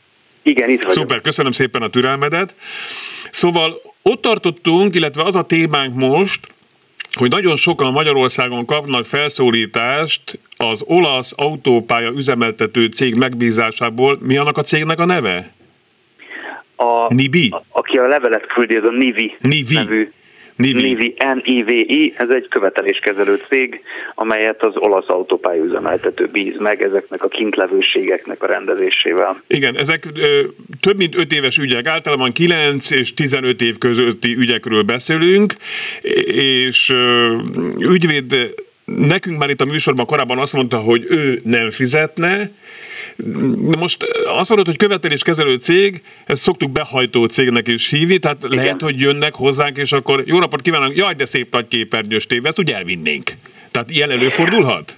[0.45, 0.91] Igen, itt vagyok.
[0.91, 2.55] Szuper, köszönöm szépen a türelmedet.
[3.31, 6.41] Szóval ott tartottunk, illetve az a témánk most,
[7.11, 14.19] hogy nagyon sokan Magyarországon kapnak felszólítást az olasz autópálya üzemeltető cég megbízásából.
[14.21, 15.53] Mi annak a cégnek a neve?
[16.77, 17.49] A, Nibi?
[17.51, 19.75] A, aki a levelet küldi, az a Nivi, Nivi.
[19.75, 20.13] nevű
[20.57, 20.83] Nivi.
[20.83, 23.81] Nivi, N-I-V-I, ez egy követeléskezelő cég,
[24.15, 29.43] amelyet az olasz autópályaüzemeltető bíz meg ezeknek a kintlevőségeknek a rendezésével.
[29.47, 30.41] Igen, ezek ö,
[30.81, 35.55] több mint 5 éves ügyek, általában 9 és 15 év közötti ügyekről beszélünk,
[36.27, 37.37] és ö,
[37.79, 42.51] ügyvéd nekünk már itt a műsorban korábban azt mondta, hogy ő nem fizetne,
[43.79, 44.07] most
[44.39, 48.57] azt mondod, hogy követeléskezelő cég, ezt szoktuk behajtó cégnek is hívni, tehát Igen.
[48.57, 52.49] lehet, hogy jönnek hozzánk, és akkor jó napot kívánok, jaj, de szép nagy képernyős téve,
[52.49, 53.31] ezt úgy elvinnénk.
[53.71, 54.97] Tehát ilyen előfordulhat?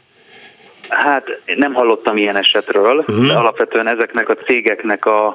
[0.88, 3.26] Hát nem hallottam ilyen esetről, uh-huh.
[3.26, 5.26] de alapvetően ezeknek a cégeknek a,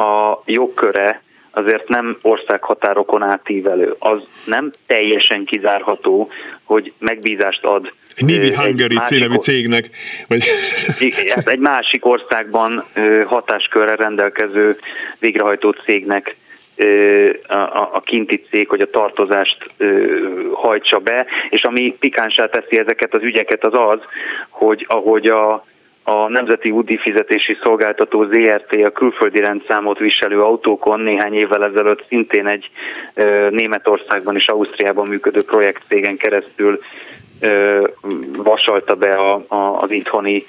[0.00, 3.96] a jogköre azért nem országhatárokon átívelő.
[3.98, 6.30] Az nem teljesen kizárható,
[6.64, 9.90] hogy megbízást ad Nivi Hungary célevű cégnek.
[10.28, 10.44] Vagy...
[11.34, 12.84] Hát egy másik országban
[13.26, 14.78] hatáskörre rendelkező
[15.18, 16.36] végrehajtó cégnek
[17.48, 17.54] a,
[17.92, 19.70] a kinti cég, hogy a tartozást
[20.52, 23.98] hajtsa be, és ami pikánsá teszi ezeket az ügyeket az az,
[24.48, 25.64] hogy ahogy a,
[26.02, 32.46] a Nemzeti Úti Fizetési Szolgáltató ZRT a külföldi rendszámot viselő autókon néhány évvel ezelőtt szintén
[32.46, 32.70] egy
[33.50, 36.80] Németországban és Ausztriában működő projektcégen keresztül
[38.36, 40.46] vasalta be a, a, az itthoni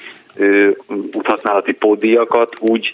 [1.13, 2.93] úthasználati pódiakat, úgy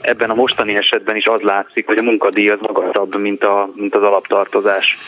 [0.00, 3.94] ebben a mostani esetben is az látszik, hogy a munkadíj az magasabb, mint, a, mint
[3.94, 4.98] az alaptartozás.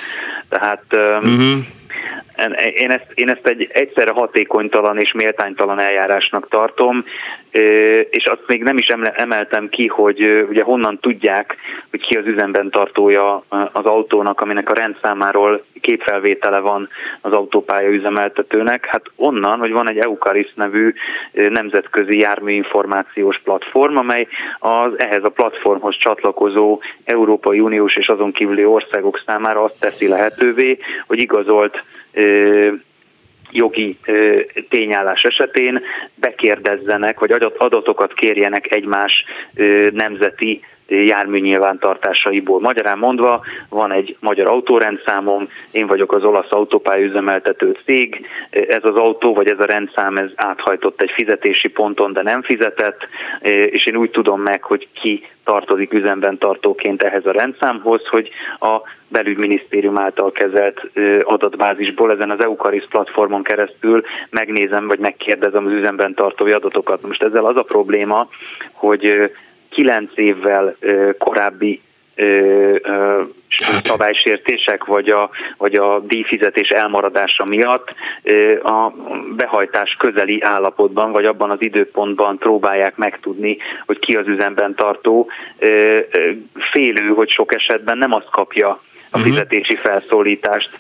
[0.49, 1.64] Tehát uh-huh.
[2.75, 7.05] Én ezt, én ezt egy egyszerre hatékonytalan és méltánytalan eljárásnak tartom,
[8.11, 11.57] és azt még nem is emeltem ki, hogy ugye honnan tudják,
[11.90, 16.88] hogy ki az üzemben tartója az autónak, aminek a rendszámáról képfelvétele van
[17.20, 18.87] az autópálya üzemeltetőnek.
[18.87, 20.92] Hát onnan, hogy van egy Eukaris nevű
[21.33, 24.27] nemzetközi járműinformációs platform, amely
[24.59, 30.79] az ehhez a platformhoz csatlakozó Európai Uniós és azon kívüli országok számára azt teszi lehetővé,
[31.07, 31.83] hogy igazolt
[33.50, 33.98] jogi
[34.68, 35.83] tényállás esetén
[36.14, 39.24] bekérdezzenek, vagy adatokat kérjenek egymás
[39.90, 42.61] nemzeti jármű nyilvántartásaiból.
[42.61, 49.35] Magyarán mondva, van egy magyar autórendszámom, én vagyok az olasz autópályüzemeltető cég, ez az autó
[49.35, 53.09] vagy ez a rendszám ez áthajtott egy fizetési ponton, de nem fizetett,
[53.70, 58.81] és én úgy tudom meg, hogy ki tartozik üzemben tartóként ehhez a rendszámhoz, hogy a
[59.09, 60.90] belügyminisztérium által kezelt
[61.22, 67.03] adatbázisból ezen az Eukaris platformon keresztül megnézem, vagy megkérdezem az üzemben tartó adatokat.
[67.07, 68.29] Most ezzel az a probléma,
[68.72, 69.33] hogy
[69.76, 70.76] kilenc évvel
[71.18, 71.80] korábbi
[73.64, 73.84] hát.
[73.84, 77.94] szabálysértések vagy a, vagy a díjfizetés elmaradása miatt
[78.62, 78.90] a
[79.36, 85.30] behajtás közeli állapotban, vagy abban az időpontban próbálják megtudni, hogy ki az üzemben tartó.
[86.72, 88.78] Félő, hogy sok esetben nem azt kapja
[89.16, 89.29] a mhm.
[89.29, 90.70] fizetési felszólítást,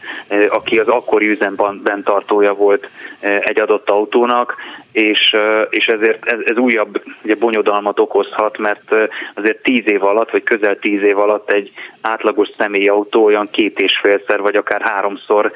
[0.48, 2.88] aki az akkori üzemben tartója volt
[3.20, 4.54] egy adott autónak,
[4.92, 5.36] és,
[5.70, 8.94] és ezért ez, ez újabb ugye, bonyodalmat okozhat, mert
[9.34, 13.98] azért tíz év alatt, vagy közel tíz év alatt egy átlagos személyautó olyan két és
[14.02, 15.52] félszer, vagy akár háromszor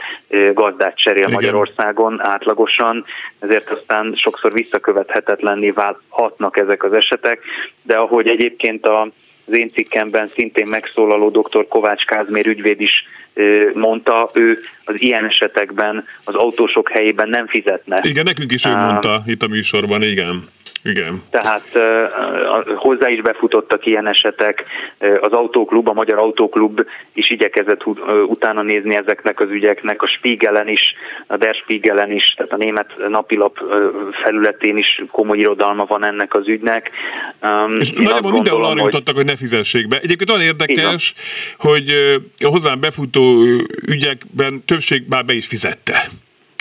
[0.55, 1.33] gazdát cserél Igen.
[1.33, 3.05] Magyarországon átlagosan,
[3.39, 7.43] ezért aztán sokszor visszakövethetetlenné válhatnak ezek az esetek,
[7.83, 9.09] de ahogy egyébként a
[9.51, 11.69] az én cikkemben szintén megszólaló dr.
[11.69, 13.05] Kovács Kázmér ügyvéd is
[13.73, 18.01] mondta, ő az ilyen esetekben az autósok helyében nem fizetne.
[18.03, 20.45] Igen, nekünk is ő mondta itt a műsorban, igen.
[20.83, 21.23] Igen.
[21.31, 21.65] Tehát
[22.77, 24.65] hozzá is befutottak ilyen esetek.
[25.21, 27.87] Az autóklub, a Magyar Autóklub is igyekezett
[28.27, 30.03] utána nézni ezeknek az ügyeknek.
[30.03, 30.95] A Spiegelen is,
[31.27, 33.59] a Der Spiegelen is, tehát a német napilap
[34.23, 36.91] felületén is komoly irodalma van ennek az ügynek.
[37.79, 38.93] És nagyjából mindenhol arra hogy...
[38.93, 39.99] jutottak, hogy ne fizessék be.
[40.03, 40.99] Egyébként olyan érdekes, Igen.
[41.59, 41.91] hogy
[42.45, 43.45] a hozzám befutó
[43.87, 45.95] ügyekben többség már be is fizette.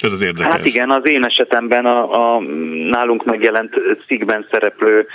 [0.02, 0.54] Ez az érdekes.
[0.54, 2.40] Hát igen, az én esetemben a, a
[2.90, 3.76] nálunk megjelent
[4.08, 5.08] cikkben szereplő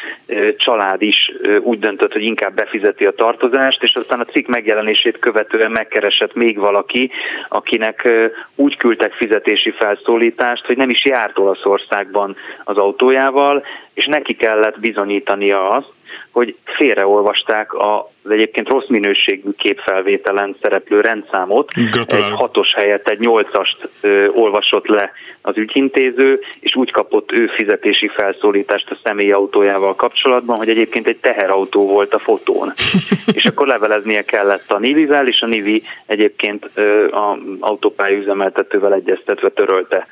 [0.56, 5.70] család is úgy döntött, hogy inkább befizeti a tartozást, és aztán a cikk megjelenését követően
[5.70, 7.10] megkeresett még valaki,
[7.48, 8.08] akinek
[8.56, 15.70] úgy küldtek fizetési felszólítást, hogy nem is járt Olaszországban az autójával, és neki kellett bizonyítania
[15.70, 15.92] azt,
[16.34, 21.72] hogy félreolvasták az egyébként rossz minőségű képfelvételen szereplő rendszámot.
[21.90, 22.24] Gratulál.
[22.24, 25.10] Egy hatos helyett egy nyolcast ö, olvasott le
[25.42, 31.16] az ügyintéző, és úgy kapott ő fizetési felszólítást a személyi autójával kapcsolatban, hogy egyébként egy
[31.16, 32.72] teherautó volt a fotón.
[33.38, 36.70] és akkor leveleznie kellett a Nivivel, és a Nivi egyébként
[37.10, 40.06] az autópályüzemeltetővel egyeztetve törölte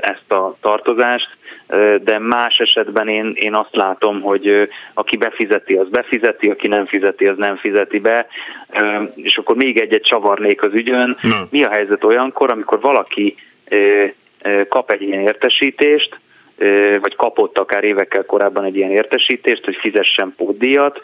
[0.00, 1.28] ezt a tartozást,
[2.02, 7.26] de más esetben én, én azt látom, hogy aki befizeti, az befizeti, aki nem fizeti,
[7.26, 8.26] az nem fizeti be,
[9.14, 11.16] és akkor még egyet csavarnék az ügyön.
[11.50, 13.34] Mi a helyzet olyankor, amikor valaki
[14.68, 16.18] kap egy ilyen értesítést,
[17.00, 21.00] vagy kapott akár évekkel korábban egy ilyen értesítést, hogy fizessen pótdíjat,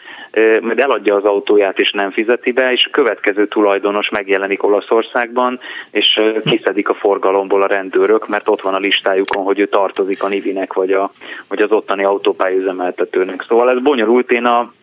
[0.61, 5.59] majd eladja az autóját és nem fizeti be, és a következő tulajdonos megjelenik Olaszországban,
[5.91, 10.27] és kiszedik a forgalomból a rendőrök, mert ott van a listájukon, hogy ő tartozik a
[10.27, 11.11] Nivinek, vagy, a,
[11.47, 13.45] vagy az ottani autópályüzemeltetőnek.
[13.47, 14.73] Szóval ez bonyolult, én a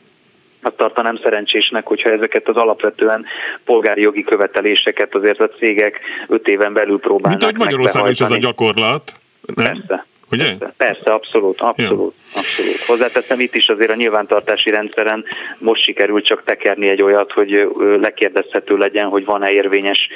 [0.62, 3.24] azt tartanám szerencsésnek, hogyha ezeket az alapvetően
[3.64, 8.30] polgári jogi követeléseket azért a cégek öt éven belül próbálnak Mint ahogy Magyarországon is ez
[8.30, 9.12] a gyakorlat.
[9.54, 9.64] Nem?
[9.64, 10.06] Persze.
[10.30, 10.44] Ugye?
[10.44, 12.40] Persze, persze abszolút, abszolút, ja.
[12.40, 12.80] abszolút.
[12.86, 15.24] Hozzáteszem itt is azért a nyilvántartási rendszeren
[15.58, 17.68] most sikerült csak tekerni egy olyat, hogy
[18.00, 20.08] lekérdezhető legyen, hogy van-e érvényes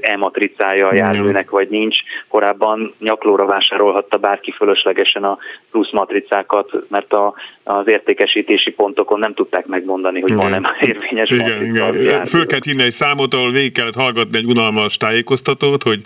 [0.00, 1.98] e-matricája a járműnek, vagy nincs.
[2.28, 5.38] Korábban nyaklóra vásárolhatta bárki fölöslegesen a
[5.70, 12.02] plusz matricákat, mert a, az értékesítési pontokon nem tudták megmondani, hogy van-e érvényes igen, matrica.
[12.02, 12.24] Igen.
[12.24, 16.00] Föl kellett hinni egy számot, ahol végig kellett hallgatni egy unalmas tájékoztatót, hogy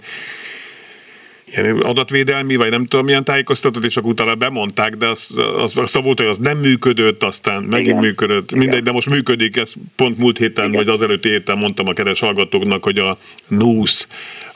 [1.56, 5.98] ilyen adatvédelmi, vagy nem tudom milyen tájékoztatót, és akkor utána bemondták, de az, az, az
[6.02, 7.98] volt, hogy az nem működött, aztán megint Igen.
[7.98, 8.50] működött.
[8.50, 8.84] Mindegy, Igen.
[8.84, 10.84] de most működik, ezt pont múlt héten, Igen.
[10.84, 14.06] vagy az előtti héten mondtam a keres hallgatóknak, hogy a NUS,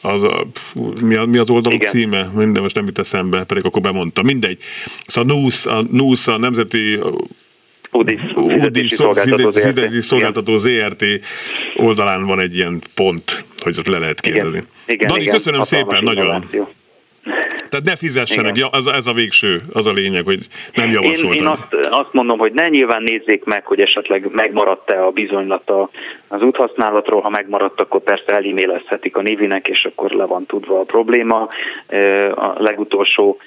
[0.00, 0.46] az a,
[1.00, 1.92] mi, a, mi az oldaluk Igen.
[1.92, 2.30] címe?
[2.34, 4.22] Minden most nem jut eszembe, pedig akkor bemondta.
[4.22, 4.58] Mindegy.
[5.06, 6.98] Szóval a NUS, a, NUS, a Nemzeti
[7.92, 11.04] UDIS, fizetési szolgáltató, ZRT
[11.76, 14.62] oldalán van egy ilyen pont, hogy ott le lehet kérdezni.
[14.86, 16.48] Igen, Dani, igen, köszönöm szépen, nagyon.
[17.68, 21.32] Tehát ne fizessenek, ja, ez, ez a végső, az a lényeg, hogy nem Én, javasoltam.
[21.32, 25.90] én azt, azt mondom, hogy ne nyilván nézzék meg, hogy esetleg megmaradt-e a bizonylata
[26.28, 30.84] az úthasználatról, ha megmaradt, akkor persze elimélezhetik a Nivinek, és akkor le van tudva a
[30.84, 31.48] probléma.
[32.34, 33.40] A legutolsó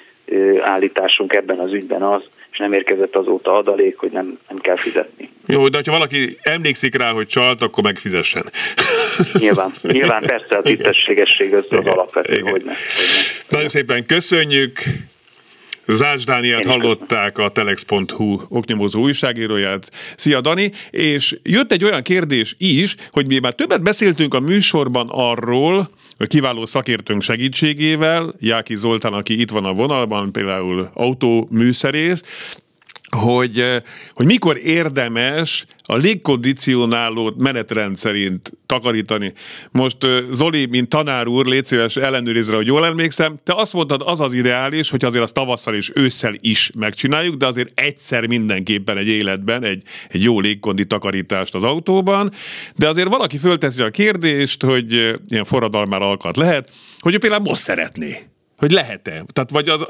[0.60, 2.22] állításunk ebben az ügyben az,
[2.62, 5.28] nem érkezett azóta adalék, hogy nem, nem kell fizetni.
[5.46, 8.44] Jó, de ha valaki emlékszik rá, hogy csalt, akkor megfizessen.
[9.32, 12.72] Nyilván, nyilván persze a tisztességesség az, az alapvető, ne, hogy ne.
[13.48, 14.78] Nagyon szépen köszönjük.
[15.86, 19.90] Zács Dánielt hallották a telex.hu oknyomozó újságíróját.
[20.16, 20.70] Szia Dani!
[20.90, 25.88] És jött egy olyan kérdés is, hogy mi már többet beszéltünk a műsorban arról,
[26.26, 32.22] kiváló szakértőnk segítségével, Jáki Zoltán, aki itt van a vonalban, például autóműszerész,
[33.16, 39.32] hogy, hogy mikor érdemes a légkondicionálót menetrend szerint takarítani.
[39.70, 39.96] Most
[40.30, 44.32] Zoli, mint tanár úr, légy szíves ellenőrizre, hogy jól emlékszem, te azt mondtad, az az
[44.32, 49.64] ideális, hogy azért azt tavasszal és ősszel is megcsináljuk, de azért egyszer mindenképpen egy életben
[49.64, 52.30] egy, egy jó légkondi takarítást az autóban,
[52.76, 54.92] de azért valaki fölteszi a kérdést, hogy
[55.28, 58.30] ilyen forradalmára alkat lehet, hogy ő például most szeretné
[58.62, 59.16] hogy lehet-e?
[59.32, 59.86] Tehát vagy az,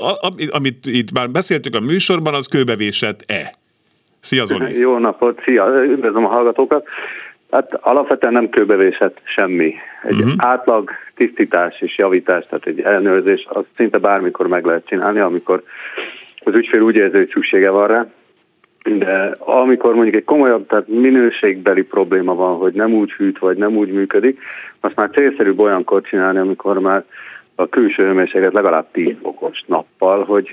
[0.50, 3.54] amit itt már beszéltük a műsorban, az kőbevésett-e?
[4.20, 4.78] Szia Zoli!
[4.78, 5.84] Jó napot, szia!
[5.84, 6.86] Üdvözlöm a hallgatókat!
[7.50, 9.74] Hát alapvetően nem kőbevésett semmi.
[10.02, 10.32] Egy uh-huh.
[10.36, 15.62] átlag tisztítás és javítás, tehát egy ellenőrzés, az szinte bármikor meg lehet csinálni, amikor
[16.44, 18.06] az ügyfél úgy érzi, hogy szüksége van rá.
[18.84, 23.76] De amikor mondjuk egy komolyabb, tehát minőségbeli probléma van, hogy nem úgy hűt, vagy nem
[23.76, 24.40] úgy működik,
[24.80, 27.04] azt már célszerűbb olyankor csinálni, amikor már
[27.54, 30.48] a külső hőmérséklet legalább 10 fokos nappal, hogy,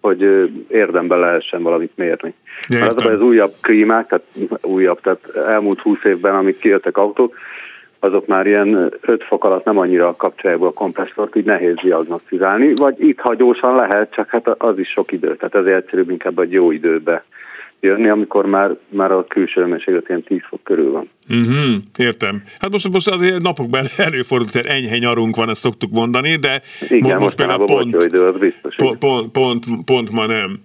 [0.00, 2.34] hogy érdemben lehessen valamit mérni.
[2.68, 4.26] Mert az, az újabb klímák, tehát
[4.62, 7.36] újabb, tehát elmúlt 20 évben, amik kijöttek autók,
[7.98, 12.94] azok már ilyen 5 fok alatt nem annyira kapcsolják a kompresszort, így nehéz diagnosztizálni, vagy
[13.00, 16.70] itt hagyósan lehet, csak hát az is sok idő, tehát ezért egyszerűbb inkább egy jó
[16.70, 17.24] időbe
[17.84, 21.10] jönni, amikor már, már a külső hőmérséklet ilyen 10 fok körül van.
[21.28, 22.42] Uh-huh, értem.
[22.60, 27.18] Hát most, most azért napokban előfordult, hogy enyhe nyarunk van, ezt szoktuk mondani, de Igen,
[27.18, 28.74] most például pont, idő, az biztos.
[28.74, 30.58] Pont, pont, pont, pont ma nem.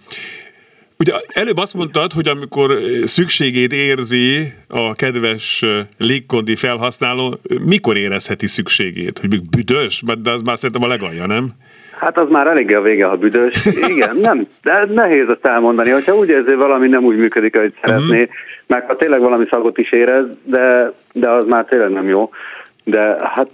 [1.00, 2.72] Ugye előbb azt mondtad, hogy amikor
[3.04, 5.66] szükségét érzi a kedves
[5.98, 9.20] légkondi felhasználó, mikor érezheti szükségét?
[9.20, 10.04] Hogy büdös?
[10.22, 11.52] De az már szerintem a legalja, nem?
[12.00, 13.66] Hát az már eléggé a vége, ha büdös.
[13.88, 15.90] Igen, nem, de nehéz azt elmondani.
[15.90, 18.36] Hogyha úgy érzi, valami nem úgy működik, ahogy szeretné, uh-huh.
[18.68, 22.30] meg ha tényleg valami szagot is érez, de, de az már tényleg nem jó.
[22.84, 23.50] De hát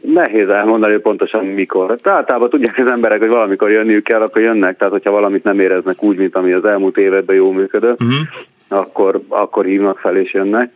[0.00, 1.94] nehéz elmondani pontosan mikor.
[1.94, 4.76] De általában tudják az emberek, hogy valamikor jönniük kell, akkor jönnek.
[4.76, 8.16] Tehát, hogyha valamit nem éreznek úgy, mint ami az elmúlt években jó működött, uh-huh.
[8.68, 10.70] akkor, akkor hívnak fel és jönnek.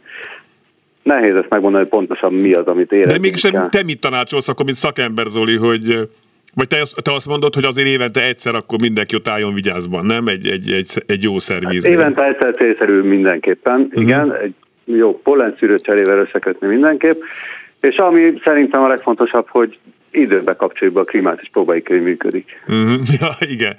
[1.03, 4.65] Nehéz ezt megmondani, hogy pontosan mi az, amit érezni De mégis te mit tanácsolsz akkor,
[4.65, 6.09] mint szakember, Zoli, hogy
[6.57, 10.27] vagy te, te azt mondod, hogy azért évente egyszer akkor mindenki ott álljon vigyázban, nem?
[10.27, 11.85] Egy, egy, egy, egy jó szerviz.
[11.85, 14.03] Hát évente egyszer célszerű mindenképpen, uh-huh.
[14.03, 14.35] igen.
[14.35, 17.21] Egy jó pollenszűrő cserével összekötni mindenképp.
[17.81, 19.79] És ami szerintem a legfontosabb, hogy
[20.11, 22.63] időbe kapcsoljuk be a klímát, és próbáljuk, hogy működik.
[22.67, 23.01] Uh-huh.
[23.21, 23.75] Ja, igen.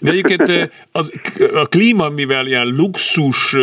[0.00, 1.12] De egyébként az,
[1.54, 3.56] a klíma, mivel ilyen luxus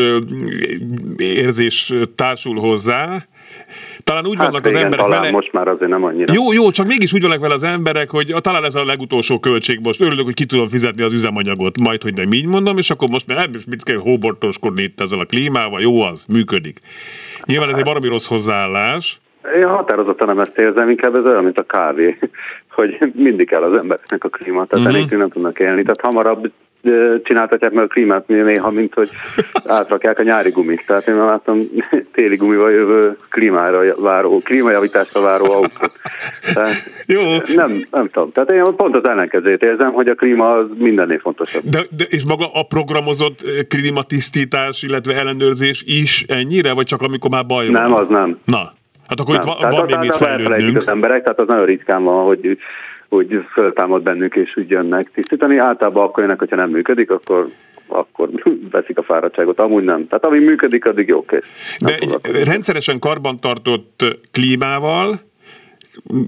[1.17, 3.25] érzés társul hozzá,
[4.09, 5.31] talán úgy hát vannak igen, az emberek talán vele...
[5.31, 6.33] most már azért nem annyira.
[6.33, 9.79] Jó, jó, csak mégis úgy vannak vele az emberek, hogy talán ez a legutolsó költség
[9.83, 10.01] most.
[10.01, 13.27] Örülök, hogy ki tudom fizetni az üzemanyagot, majd, hogy nem így mondom, és akkor most
[13.27, 16.79] már mit kell hóbortoskodni itt ezzel a klímával, jó az, működik.
[17.45, 19.19] Nyilván ez egy baromi rossz hozzáállás.
[19.55, 22.17] Én határozottan nem ezt érzem, inkább ez olyan, mint a kávé,
[22.77, 24.97] hogy mindig kell az embereknek a klíma, tehát uh-huh.
[24.97, 25.81] enélkül nem tudnak élni.
[25.81, 26.51] Tehát hamarabb
[27.23, 29.09] csináltatják meg a klímát néha, mint hogy
[29.65, 30.85] átrakják a nyári gumit.
[30.85, 31.59] Tehát én láttam
[32.13, 35.91] téli gumival jövő klímára váró, klímajavításra váró autót.
[36.53, 36.73] Tehát
[37.05, 37.21] Jó.
[37.55, 38.31] Nem, nem tudom.
[38.31, 41.63] Tehát én pont az ellenkezőt érzem, hogy a klíma az mindennél fontosabb.
[41.63, 47.45] De, de, és maga a programozott klímatisztítás, illetve ellenőrzés is ennyire, vagy csak amikor már
[47.45, 47.81] baj van?
[47.81, 48.39] Nem, az nem.
[48.45, 48.73] Na,
[49.07, 49.47] hát akkor nem.
[49.47, 50.77] itt van, van még mit fejlődnünk.
[50.77, 52.57] az emberek, tehát az nagyon ritkán van, hogy
[53.09, 55.57] úgy föltámad bennük, és úgy jönnek tisztítani.
[55.57, 57.47] Általában akkor jönnek, hogyha nem működik, akkor
[57.87, 58.29] akkor
[58.71, 59.59] veszik a fáradtságot.
[59.59, 60.07] Amúgy nem.
[60.07, 61.43] Tehát ami működik, addig jó kész.
[61.79, 65.19] De egy rendszeresen karbantartott klímával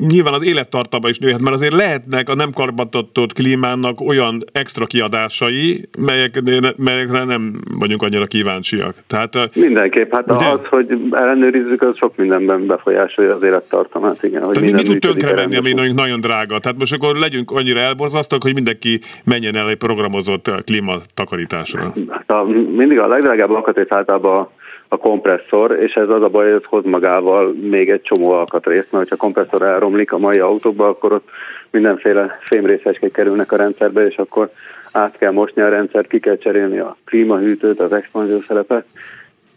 [0.07, 5.89] nyilván az élettartama is nőhet, mert azért lehetnek a nem karbantartott klímának olyan extra kiadásai,
[6.05, 6.41] melyek,
[6.77, 8.95] melyekre nem vagyunk annyira kíváncsiak.
[9.07, 10.47] Tehát, Mindenképp, hát ugye?
[10.47, 14.43] az, hogy ellenőrizzük, az sok mindenben befolyásolja az élettartamát, igen.
[14.43, 16.59] Hogy Tehát mi tud tönkre menni, ami nagyon, nagyon drága?
[16.59, 21.93] Tehát most akkor legyünk annyira elborzasztók, hogy mindenki menjen el egy programozott klímatakarításra.
[22.09, 22.43] Hát a,
[22.75, 24.49] mindig a legdrágább alkatrész általában
[24.93, 28.91] a kompresszor, és ez az a baj, hogy ez hoz magával még egy csomó alkatrészt,
[28.91, 31.29] mert ha a kompresszor elromlik a mai autókba, akkor ott
[31.69, 34.51] mindenféle fémrészeskék kerülnek a rendszerbe, és akkor
[34.91, 38.85] át kell mosni a rendszert, ki kell cserélni a klímahűtőt, az expanziószelepet,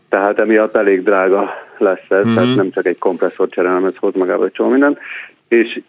[0.08, 2.34] tehát emiatt elég drága lesz ez, mm-hmm.
[2.34, 4.98] tehát nem csak egy kompresszor cserélem, ez hoz magával egy csomó mindent,
[5.48, 5.80] és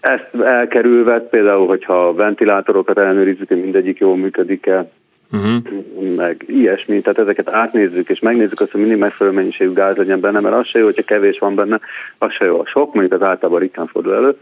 [0.00, 4.90] ezt elkerülve, például, hogyha a ventilátorokat ellenőrizzük, hogy mindegyik jól működik-e,
[5.32, 6.14] uh-huh.
[6.16, 10.40] meg ilyesmi, tehát ezeket átnézzük, és megnézzük azt, hogy mindig megfelelő mennyiségű gáz legyen benne,
[10.40, 11.80] mert az se jó, hogyha kevés van benne,
[12.18, 14.36] az se jó a sok, mondjuk az általában ritkán fordul elő,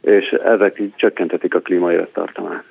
[0.00, 2.64] és ezek így csökkentetik a klíma élettartamát.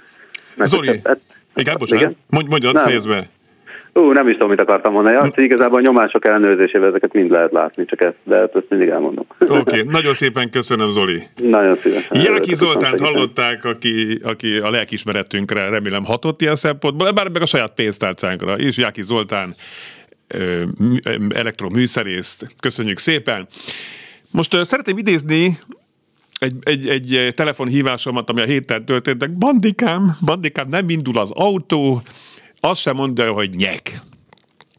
[0.64, 1.18] Zoli, ez, ez,
[1.56, 3.28] igen, bocsánat, mondj, mondjad, fejezd be.
[3.94, 5.16] Ú, nem is tudom, mit akartam mondani.
[5.16, 8.90] Azt, hogy igazából a nyomások ellenőrzésével ezeket mind lehet látni, csak ezt, de ezt mindig
[8.90, 9.26] elmondom.
[9.40, 11.24] Oké, okay, nagyon szépen köszönöm, Zoli.
[11.36, 12.22] Nagyon szívesen.
[12.22, 17.74] Jáki Zoltánt hallották, aki, aki a lelkismeretünkre remélem hatott ilyen szempontból, bár meg a saját
[17.74, 18.78] pénztárcánkra is.
[18.78, 19.54] Jáki Zoltán
[21.30, 22.56] elektroműszerészt.
[22.60, 23.48] Köszönjük szépen.
[24.32, 25.58] Most szeretném idézni
[26.40, 29.38] egy, egy, egy telefonhívásomat, ami a héten történt.
[29.38, 32.02] Bandikám, bandikám, nem indul az autó,
[32.62, 34.02] azt sem mondja, hogy nyek.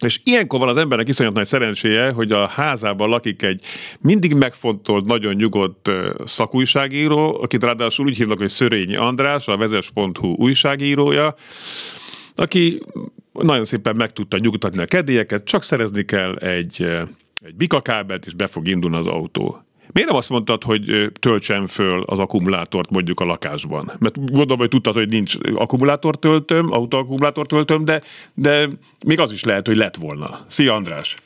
[0.04, 3.64] És ilyenkor van az embernek iszonyat nagy szerencséje, hogy a házában lakik egy
[4.00, 5.90] mindig megfontolt, nagyon nyugodt
[6.24, 11.34] szakújságíró, akit ráadásul úgy hívnak, hogy Szörényi András, a vezes.hu újságírója,
[12.34, 12.80] aki
[13.32, 16.82] nagyon szépen meg tudta nyugtatni a kedélyeket, csak szerezni kell egy,
[17.42, 19.64] egy bikakábelt, és be fog indulni az autó.
[19.92, 23.92] Miért nem azt mondtad, hogy töltsem föl az akkumulátort mondjuk a lakásban?
[23.98, 28.02] Mert gondolom, hogy tudtad, hogy nincs akkumulátor töltöm, autóakkumulátor töltöm, de,
[28.34, 28.68] de
[29.06, 30.38] még az is lehet, hogy lett volna.
[30.46, 31.16] Szia András!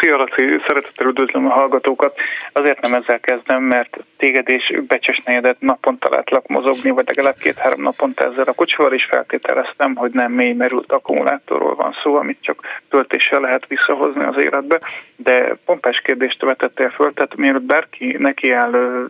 [0.00, 2.18] Szia Laci, szeretettel üdvözlöm a hallgatókat.
[2.52, 8.24] Azért nem ezzel kezdem, mert téged és becsesnejedet naponta látlak mozogni, vagy legalább két-három naponta
[8.24, 13.40] ezzel a kocsival is feltételeztem, hogy nem mély merült akkumulátorról van szó, amit csak töltéssel
[13.40, 14.80] lehet visszahozni az életbe.
[15.16, 19.08] De pompás kérdést vetettél föl, tehát mielőtt bárki neki áll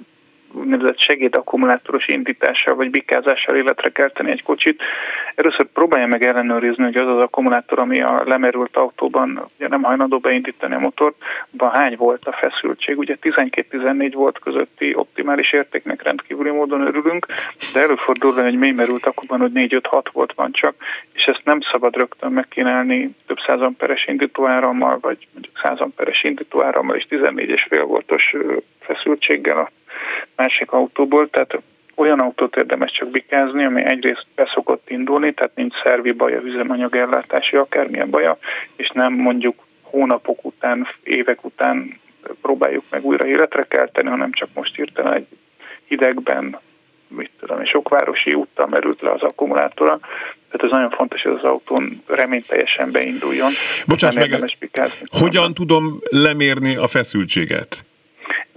[0.53, 4.83] úgynevezett segédakkumulátoros indítással vagy bikázással életre kelteni egy kocsit.
[5.35, 10.19] Először próbálja meg ellenőrizni, hogy az az akkumulátor, ami a lemerült autóban ugye nem hajlandó
[10.19, 11.17] beindítani a motort,
[11.51, 12.99] van hány volt a feszültség.
[12.99, 17.27] Ugye 12-14 volt közötti optimális értéknek rendkívüli módon örülünk,
[17.73, 20.75] de előfordul, hogy egy mélymerült akkuban, hogy 4-5-6 volt van csak,
[21.13, 26.97] és ezt nem szabad rögtön megkínálni több száz amperes indítóárammal, vagy mondjuk 100 amperes indítóárammal
[26.97, 28.35] és 14,5 voltos
[28.81, 29.71] feszültséggel a
[30.37, 31.59] másik autóból, tehát
[31.95, 38.11] olyan autót érdemes csak bikázni, ami egyrészt beszokott indulni, tehát nincs szervi baja, üzemanyagellátási, akármilyen
[38.11, 38.39] baja,
[38.77, 42.01] és nem mondjuk hónapok után, évek után
[42.43, 45.27] próbáljuk meg újra életre kelteni, hanem csak most hirtelen egy
[45.87, 46.59] hidegben,
[47.09, 49.99] mit tudom, sok városi úttal merült le az akkumulátora.
[50.51, 53.53] Tehát ez nagyon fontos, hogy az autón reményteljesen beinduljon.
[53.87, 54.59] Bocsáss meg,
[55.19, 57.85] hogyan tudom lemérni a feszültséget?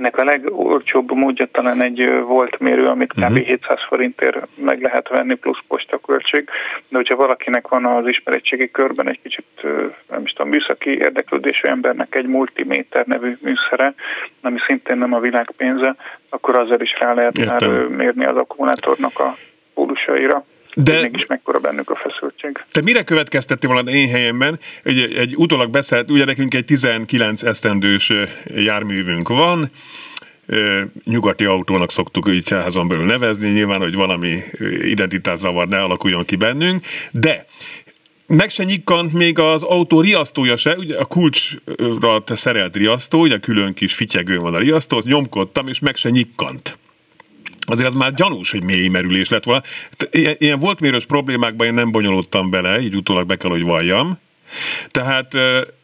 [0.04, 3.22] Ennek a legolcsóbb módja talán egy volt mérő, amit kb.
[3.22, 3.38] Uh-huh.
[3.38, 6.50] 700 forintért meg lehet venni, plusz postaköltség.
[6.88, 9.46] De hogyha valakinek van az ismeretségi körben egy kicsit,
[10.10, 13.94] nem is tudom, műszaki érdeklődésű embernek egy multiméter nevű műszere,
[14.42, 15.96] ami szintén nem a világ pénze,
[16.30, 19.36] akkor azzal is rá lehet már mérni az akkumulátornak a
[19.74, 20.46] pólusaira.
[20.76, 22.64] De mégis mekkora bennük a feszültség.
[22.72, 24.60] Te mire következtettél volna én helyemben?
[24.84, 28.14] Egy, egy utólag beszélt, ugye nekünk egy 19 esztendős
[28.56, 29.70] járművünk van,
[31.04, 34.44] nyugati autónak szoktuk így házon belül nevezni, nyilván, hogy valami
[34.82, 37.46] identitászavar ne alakuljon ki bennünk, de
[38.28, 43.74] meg se nyikkant még az autó riasztója se, ugye a kulcsra szerelt riasztó, ugye külön
[43.74, 46.78] kis fityegő van a riasztó, azt nyomkodtam, és meg se nyikkant
[47.66, 49.62] azért az már gyanús, hogy mély merülés lett volna.
[50.12, 54.20] Ilyen, ilyen volt mérős problémákban én nem bonyolódtam bele, így utólag be kell, hogy valljam.
[54.88, 55.38] Tehát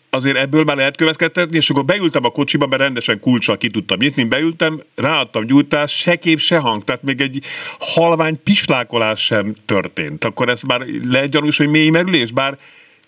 [0.10, 3.98] azért ebből már lehet következtetni, és akkor beültem a kocsiba, mert rendesen kulcsal ki tudtam
[4.02, 7.44] nyitni, beültem, ráadtam gyújtást, se kép, se hang, tehát még egy
[7.80, 10.24] halvány pislákolás sem történt.
[10.24, 12.58] Akkor ez már lehet gyanús, hogy mély merülés, bár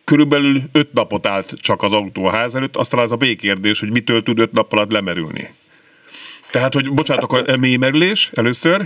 [0.04, 3.92] körülbelül öt napot állt csak az autó a ház előtt, aztán az a békérdés, hogy
[3.92, 5.50] mitől tud öt nap alatt lemerülni.
[6.52, 8.82] Tehát, hogy bocsánat, akkor mélymerülés először?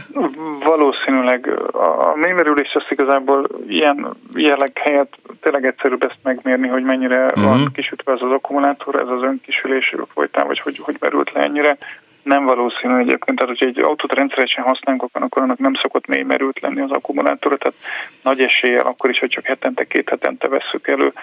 [0.63, 7.43] Valószínűleg a mélymerülés az igazából ilyen jelleg helyett tényleg egyszerűbb ezt megmérni, hogy mennyire uh-huh.
[7.43, 11.77] van kisütve az az akkumulátor, ez az önkisülés folytán, vagy hogy, hogy merült le ennyire.
[12.23, 16.23] Nem valószínű egyébként, tehát hogyha egy autót rendszeresen használunk, akkor, akkor annak nem szokott mély
[16.23, 17.77] merült lenni az akkumulátor, tehát
[18.23, 21.13] nagy eséllyel akkor is, hogy csak hetente, két hetente vesszük elő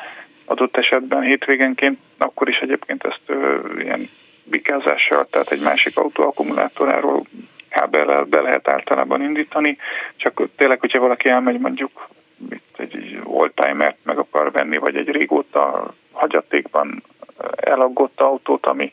[0.44, 4.08] adott esetben hétvégenként, akkor is egyébként ezt ö, ilyen
[4.44, 7.26] bikázással, tehát egy másik autó akkumulátoráról
[7.68, 9.78] kábellel be lehet általában indítani,
[10.16, 12.08] csak tényleg, hogyha valaki elmegy mondjuk
[12.76, 17.02] egy oldtimert meg akar venni, vagy egy régóta hagyatékban
[17.56, 18.92] elaggott autót, ami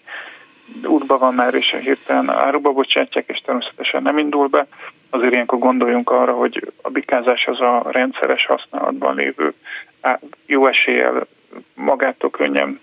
[0.83, 4.67] útba van már, és hirtelen áruba bocsátják, és természetesen nem indul be.
[5.09, 9.53] Azért ilyenkor gondoljunk arra, hogy a bikázás az a rendszeres használatban lévő
[10.45, 11.27] jó eséllyel
[11.73, 12.79] magától könnyen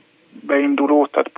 [0.46, 1.30] beinduló, tehát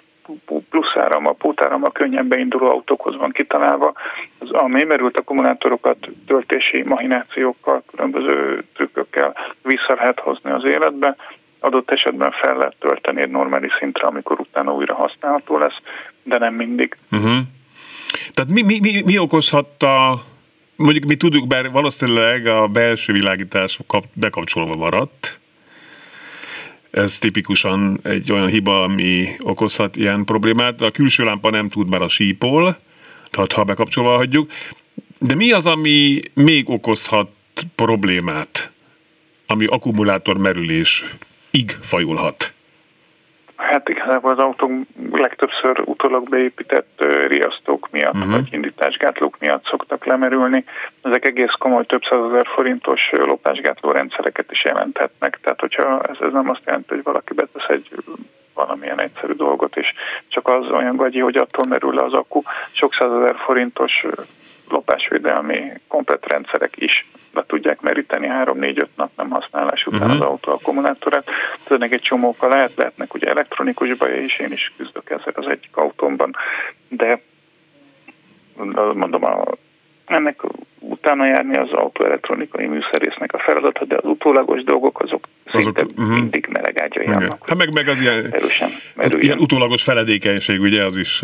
[0.70, 3.92] plusz árammal, pótárammal könnyen beinduló autókhoz van kitalálva.
[4.38, 11.16] Az, a mélymerült akkumulátorokat töltési mahinációkkal, különböző trükkökkel vissza lehet hozni az életbe,
[11.60, 15.76] adott esetben fel lehet tölteni egy normális szintre, amikor utána újra használható lesz,
[16.22, 16.96] de nem mindig.
[17.10, 17.38] Uh-huh.
[18.32, 20.20] Tehát mi, mi, mi, mi okozhatta,
[20.76, 23.78] mondjuk mi tudjuk, bár valószínűleg a belső világítás
[24.12, 25.37] bekapcsolva maradt,
[26.98, 30.80] ez tipikusan egy olyan hiba, ami okozhat ilyen problémát.
[30.80, 32.78] A külső lámpa nem tud, mert a sípol,
[33.30, 34.50] tehát ha bekapcsolva hagyjuk.
[35.18, 37.30] De mi az, ami még okozhat
[37.74, 38.72] problémát,
[39.46, 41.04] ami akkumulátor merülés
[41.50, 42.52] ig fajulhat?
[43.58, 44.70] Hát igazából az autók
[45.10, 48.30] legtöbbször utólag beépített riasztók miatt, uh-huh.
[48.30, 50.64] vagy indításgátlók miatt szoktak lemerülni.
[51.02, 55.38] Ezek egész komoly több százezer forintos lopásgátló rendszereket is jelenthetnek.
[55.42, 57.88] Tehát, hogyha ez, ez nem azt jelenti, hogy valaki betesz egy
[58.54, 59.92] valamilyen egyszerű dolgot, és
[60.28, 62.42] csak az olyan gagyi, hogy attól merül le az akku.
[62.72, 64.06] Sok százezer forintos
[64.68, 70.14] lopásvédelmi komplet rendszerek is be tudják meríteni 3-4-5 nap nem használás után uh-huh.
[70.14, 71.30] az autó akkumulátorát.
[71.64, 75.76] Tényleg egy csomókkal lehet, lehetnek ugye elektronikus baj, és én is küzdök ezzel az egyik
[75.76, 76.36] autómban,
[76.88, 77.20] de
[78.94, 79.44] mondom, a,
[80.08, 80.42] ennek
[80.78, 86.14] utána járni az autóelektronikai műszerésznek a feladata, de az utólagos dolgok azok, azok uh-huh.
[86.14, 87.48] mindig melegágya járnak.
[87.48, 91.22] Hát meg, meg az ilyen, erősen, az ilyen utólagos feledékenység, ugye az is.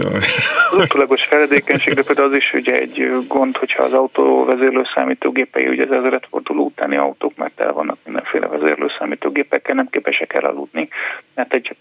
[0.71, 5.85] Az utólagos feledékenység, de például az is ugye egy gond, hogyha az autó vezérlőszámítógépei, ugye
[5.85, 10.89] az ezredforduló utáni autók, mert el vannak mindenféle vezérlőszámítógépekkel, nem képesek elaludni,
[11.35, 11.77] mert egy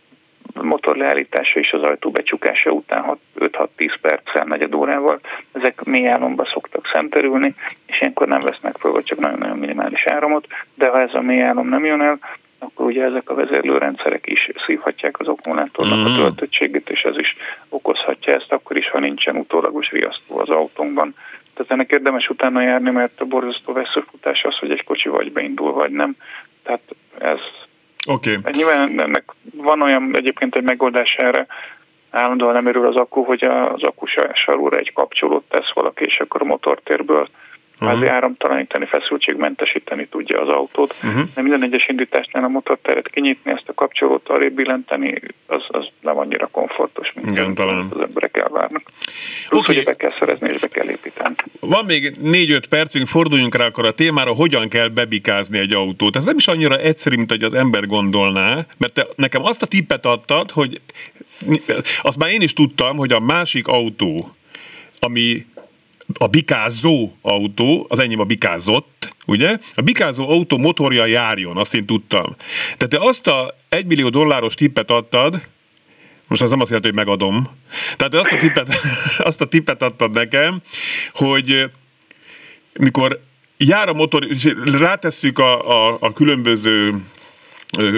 [0.66, 3.68] motor leállítása és az ajtó becsukása után 5-6-10
[4.01, 5.20] perccel, negyed órával,
[5.51, 7.55] ezek mély álomba szoktak szenterülni,
[7.86, 11.41] és ilyenkor nem vesznek fel, vagy csak nagyon-nagyon minimális áramot, de ha ez a mély
[11.41, 12.20] álom nem jön el,
[12.59, 16.03] akkor ugye ezek a vezérlőrendszerek is szívhatják az akkumulátornak mm.
[16.03, 17.36] a töltöttségét, és ez is
[17.70, 21.16] okozhatja ezt akkor is, ha nincsen utólagos riasztó az autónkban.
[21.53, 25.72] Tehát ennek érdemes utána járni, mert a borzasztó veszőfutás az, hogy egy kocsi vagy beindul,
[25.72, 26.16] vagy nem.
[26.64, 26.82] Tehát
[27.20, 27.39] ez
[28.08, 28.38] Oké.
[28.38, 28.51] Okay.
[28.56, 29.24] Nyilván ennek
[29.56, 31.45] van olyan egyébként egy megoldás erre,
[32.12, 36.45] állandóan nem örül az akku, hogy az akkusarúra egy kapcsolót tesz valaki, és akkor a
[36.45, 37.30] motortérből
[37.82, 37.99] uh-huh.
[37.99, 38.09] Mhm.
[38.09, 40.95] áramtalanítani, feszültségmentesíteni tudja az autót.
[41.03, 41.21] Uh-huh.
[41.36, 46.17] De minden egyes indításnál a motorteret kinyitni, ezt a kapcsolót arrébb billenteni, az, az nem
[46.17, 47.88] annyira komfortos, mint Igen, talán.
[47.89, 48.82] az emberek elvárnak.
[49.49, 49.76] Plusz, okay.
[49.76, 51.36] hogy be kell szerezni és be kell építeni.
[51.59, 56.15] Van még 4-5 percünk, forduljunk rá akkor a témára, hogyan kell bebikázni egy autót.
[56.15, 59.65] Ez nem is annyira egyszerű, mint hogy az ember gondolná, mert te nekem azt a
[59.65, 60.82] tippet adtad, hogy
[62.01, 64.36] azt már én is tudtam, hogy a másik autó,
[64.99, 65.45] ami
[66.14, 69.58] a bikázó autó, az enyém a bikázott, ugye?
[69.74, 72.36] A bikázó autó motorja járjon, azt én tudtam.
[72.78, 75.41] De te azt a 1 millió dolláros tippet adtad,
[76.28, 77.49] most az nem azt jelenti, hogy megadom.
[77.95, 78.76] Tehát azt a tippet,
[79.18, 80.62] azt a tippet adtad nekem,
[81.14, 81.70] hogy
[82.74, 83.22] mikor
[83.58, 86.95] jár a motor, és rátesszük a, a, a különböző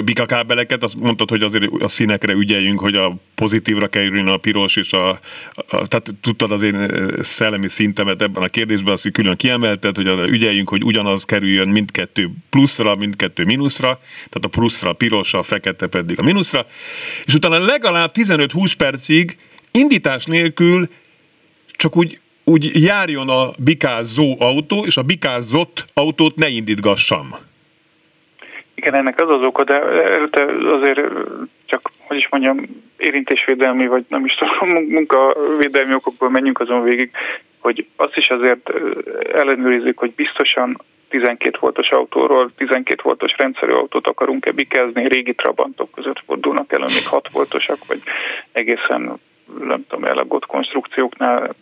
[0.04, 4.94] bikakábeleket, azt mondtad, hogy azért a színekre ügyeljünk, hogy a pozitívra kerüljön a piros, és
[4.94, 10.08] a, a, tehát tudtad az én szellemi szintemet ebben a kérdésben, azt külön kiemelted, hogy
[10.08, 15.88] ügyeljünk, hogy ugyanaz kerüljön mindkettő pluszra, mindkettő mínuszra, tehát a pluszra a piros, a fekete
[15.88, 16.66] pedig a mínuszra,
[17.26, 19.38] és utána legalább 15-20 percig
[19.72, 20.90] indítás nélkül
[21.78, 27.36] csak úgy úgy járjon a bikázó autó, és a bikázott autót ne indítgassam.
[28.86, 29.82] Igen, ennek az az oka, de
[30.12, 31.02] előtte azért
[31.66, 32.60] csak, hogy is mondjam,
[32.98, 37.12] érintésvédelmi, vagy nem is tudom, munkavédelmi okokból menjünk azon végig,
[37.60, 38.72] hogy azt is azért
[39.34, 46.24] ellenőrizzük, hogy biztosan 12 voltos autóról 12 voltos rendszerű autót akarunk-e bikezni, régi trabantok között
[46.26, 48.02] fordulnak elő még 6 voltosak, vagy
[48.52, 49.20] egészen
[49.60, 51.56] nem tudom, elagott konstrukcióknál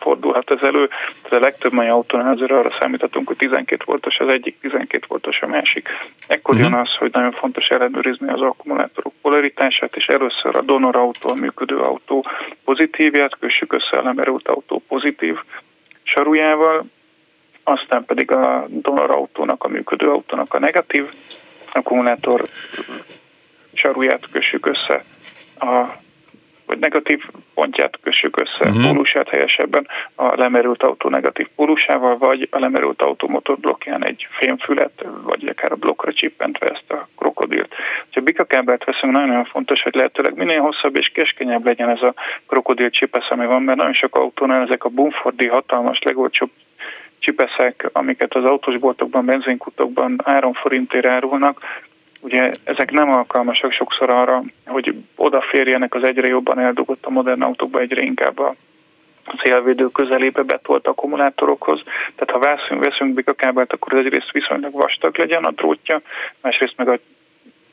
[0.00, 0.88] fordulhat ez elő.
[1.22, 5.40] Tehát a legtöbb mai autónál azért arra számíthatunk, hogy 12 voltos az egyik, 12 voltos
[5.40, 5.88] a másik.
[6.26, 6.70] Ekkor uh-huh.
[6.70, 11.40] jön az, hogy nagyon fontos ellenőrizni az akkumulátorok polaritását, és először a donor autó, a
[11.40, 12.26] működő autó
[12.64, 15.36] pozitívját kössük össze a lemerült autó pozitív
[16.02, 16.84] sarujával,
[17.62, 21.10] aztán pedig a donor autónak, a működő autónak a negatív
[21.72, 22.48] akkumulátor
[23.72, 25.02] saruját kössük össze
[25.58, 25.98] a
[26.68, 28.86] vagy negatív pontját kössük össze, uh-huh.
[28.86, 35.46] pólusát helyesebben a lemerült autó negatív pólusával, vagy a lemerült autó motorblokkján egy fémfület, vagy
[35.48, 37.74] akár a blokkra csippentve ezt a krokodilt.
[38.12, 42.14] Ha bikakábelt veszünk, nagyon-nagyon fontos, hogy lehetőleg minél hosszabb és keskenyebb legyen ez a
[42.46, 46.50] krokodil csipesz, ami van, mert nagyon sok autónál ezek a Bumfordi hatalmas, legolcsóbb
[47.18, 51.60] csipeszek, amiket az autósboltokban, benzinkutokban 3 forintért árulnak,
[52.20, 57.80] ugye ezek nem alkalmasak sokszor arra, hogy odaférjenek az egyre jobban eldugott a modern autókba
[57.80, 58.54] egyre inkább a
[59.42, 61.82] szélvédő közelébe betolt akkumulátorokhoz.
[62.16, 66.00] Tehát ha veszünk, veszünk bikakábelt, akkor az egyrészt viszonylag vastag legyen a drótja,
[66.40, 66.98] másrészt meg a,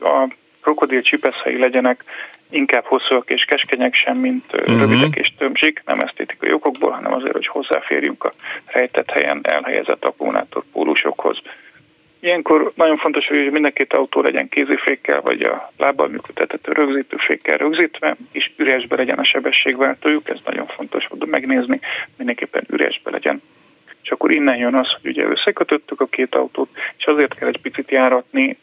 [0.06, 0.28] a
[0.62, 2.04] krokodil csipeszei legyenek
[2.50, 4.80] inkább hosszúak és keskenyek sem, mint uh-huh.
[4.80, 8.32] rövidek és tömzsik, nem esztétikai okokból, hanem azért, hogy hozzáférjünk a
[8.66, 11.38] rejtett helyen elhelyezett akkumulátorpólusokhoz.
[12.26, 17.57] Ilyenkor nagyon fontos, hogy mind a két autó legyen kézifékkel, vagy a lábbal működtethető rögzítőfékkel
[17.57, 21.80] rögzítve, és üresbe legyen a sebességváltójuk, ez nagyon fontos oda megnézni,
[22.17, 23.41] mindenképpen üresbe legyen.
[24.03, 27.61] És akkor innen jön az, hogy ugye összekötöttük a két autót, és azért kell egy
[27.61, 28.57] picit járatni,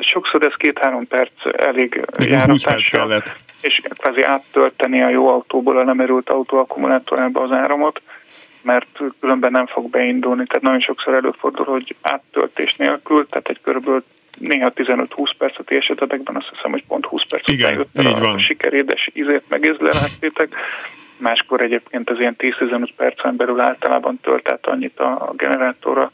[0.00, 3.22] sokszor ez két-három perc elég járatásra,
[3.62, 8.00] és kvázi áttölteni a jó autóból a lemerült autó akkumulátorába az áramot,
[8.64, 10.46] mert különben nem fog beindulni.
[10.46, 14.04] Tehát nagyon sokszor előfordul, hogy áttöltés nélkül, tehát egy körülbelül
[14.38, 19.42] néha 15-20 percet esetekben azt hiszem, hogy pont 20 perc Igen, jött a sikerédes ízét
[19.48, 20.54] meg ízleláttétek.
[21.16, 26.12] Máskor egyébként az ilyen 10-15 percen belül általában tölt át annyit a generátorra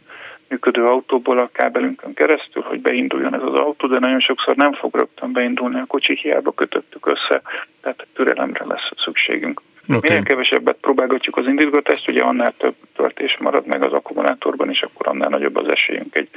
[0.49, 4.95] működő autóból a kábelünkön keresztül, hogy beinduljon ez az autó, de nagyon sokszor nem fog
[4.95, 7.43] rögtön beindulni a kocsi, hiába kötöttük össze,
[7.81, 9.61] tehát türelemre lesz szükségünk.
[9.97, 10.11] Okay.
[10.11, 15.07] Minél kevesebbet próbálgatjuk az indítgatást, ugye annál több töltés marad meg az akkumulátorban, és akkor
[15.07, 16.29] annál nagyobb az esélyünk egy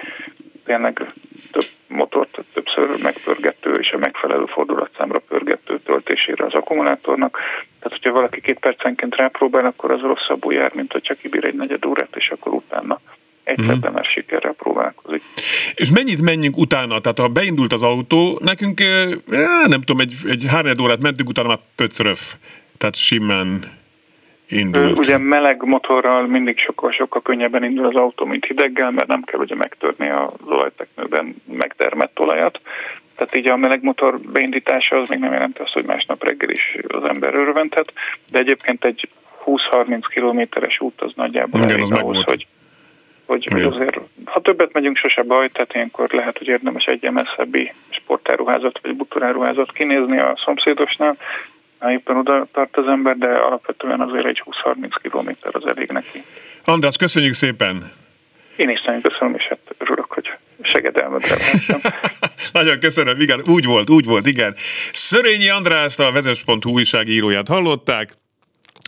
[0.66, 1.06] tényleg
[1.51, 7.38] több motort többször megpörgető és a megfelelő fordulatszámra pörgető töltésére az akkumulátornak.
[7.80, 11.86] Tehát, hogyha valaki két percenként rápróbál, akkor az rosszabbul jár, mint hogyha kibír egy negyed
[11.86, 12.99] órát, és akkor utána
[13.43, 13.93] egyszerben mm.
[13.93, 15.24] már sikerrel próbálkozik.
[15.76, 16.99] És mennyit menjünk utána?
[16.99, 18.82] Tehát ha beindult az autó, nekünk
[19.68, 22.34] nem tudom, egy, egy három órát mentünk, utána már pöcröf
[22.84, 23.63] tehát simán
[24.47, 24.97] indult.
[24.97, 29.55] Ugye meleg motorral mindig sokkal-sokkal könnyebben indul az autó, mint hideggel, mert nem kell ugye
[29.55, 32.59] megtörni az olajteknőben megtermett olajat.
[33.15, 36.77] Tehát így a meleg motor beindítása az még nem jelenti azt, hogy másnap reggel is
[36.88, 37.93] az ember örvendhet,
[38.31, 39.09] de egyébként egy
[39.45, 42.47] 20-30 kilométeres út az nagyjából Igen, elég az ahhoz, hogy,
[43.25, 43.73] hogy Igen.
[43.73, 48.95] azért, ha többet megyünk, sose baj, tehát ilyenkor lehet, hogy érdemes egy messzebbi sportáruházat vagy
[48.95, 51.17] bútoráruházat kinézni a szomszédosnál,
[51.91, 56.23] éppen oda tart az ember, de alapvetően azért egy 20-30 kilométer az elég neki.
[56.65, 57.91] András, köszönjük szépen!
[58.55, 60.31] Én is nagyon köszönöm, és hát örülök, hogy
[60.61, 61.36] segedelmedre
[62.51, 64.53] Nagyon köszönöm, igen, úgy volt, úgy volt, igen.
[64.91, 68.09] Szörényi Andrást, a vezes.hu újságíróját hallották.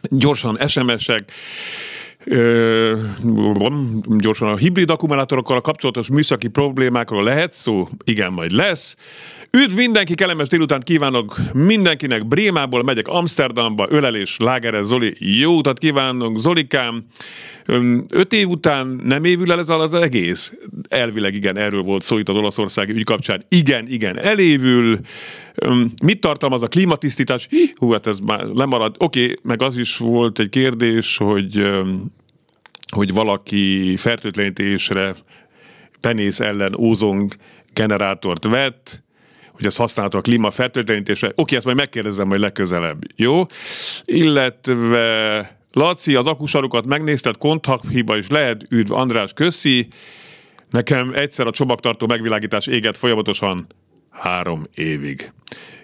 [0.10, 1.32] Gyorsan SMS-ek,
[2.26, 2.98] Ö,
[4.18, 7.88] gyorsan a hibrid akkumulátorokkal a kapcsolatos műszaki problémákról lehet szó?
[8.04, 8.96] Igen, majd lesz.
[9.52, 12.28] Üdv mindenki, kellemes délután kívánok mindenkinek.
[12.28, 15.16] Brémából megyek Amsterdamba, ölelés, lágerez, Zoli.
[15.40, 17.06] Jó utat kívánok, Zolikám.
[18.14, 20.60] Öt év után nem évül el ez az egész?
[20.90, 23.42] Elvileg igen, erről volt szó itt az olaszországi ügy kapcsán.
[23.50, 25.00] Igen, igen, elévül.
[26.04, 27.48] Mit tartalmaz a klímatisztítás?
[27.76, 28.96] Hú, hát ez már lemarad.
[29.00, 31.70] Oké, okay, meg az is volt egy kérdés, hogy,
[32.92, 35.16] hogy valaki fertőtlenítésre
[36.00, 37.34] penész ellen ózong
[37.74, 39.04] generátort vett,
[39.52, 41.32] hogy ez használható a klímafertőtlenítésre.
[41.36, 42.98] Oké, ezt majd megkérdezem majd legközelebb.
[43.16, 43.46] Jó?
[44.06, 47.36] Illetve Laci, az akusarukat megnézted,
[47.90, 49.88] hiba is lehet, üdv András, köszi.
[50.70, 53.68] Nekem egyszer a csomagtartó megvilágítás éget folyamatosan
[54.10, 55.32] három évig,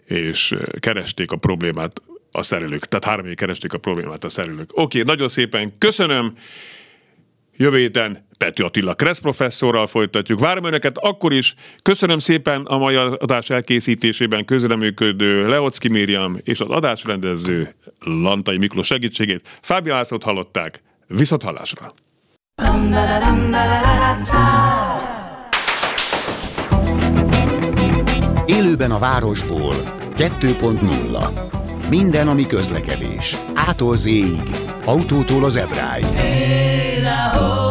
[0.05, 2.85] és keresték a problémát a szerelők.
[2.85, 4.69] Tehát három évig keresték a problémát a szerelők.
[4.73, 6.33] Oké, nagyon szépen köszönöm.
[7.57, 10.39] Jövő héten Pető Attila Kressz professzorral folytatjuk.
[10.39, 11.55] Várom Önöket akkor is.
[11.81, 19.57] Köszönöm szépen a mai adás elkészítésében közreműködő Leocki Miriam és az adásrendező Lantai Miklós segítségét.
[19.61, 20.81] Fábia Lászlót hallották.
[21.07, 21.93] Viszont hallásra!
[28.45, 29.75] Élőben a városból
[30.17, 33.37] 2.0 Minden, ami közlekedés.
[33.53, 34.09] Ától z
[34.85, 36.05] autótól az ebráig.
[37.03, 37.70] Hey,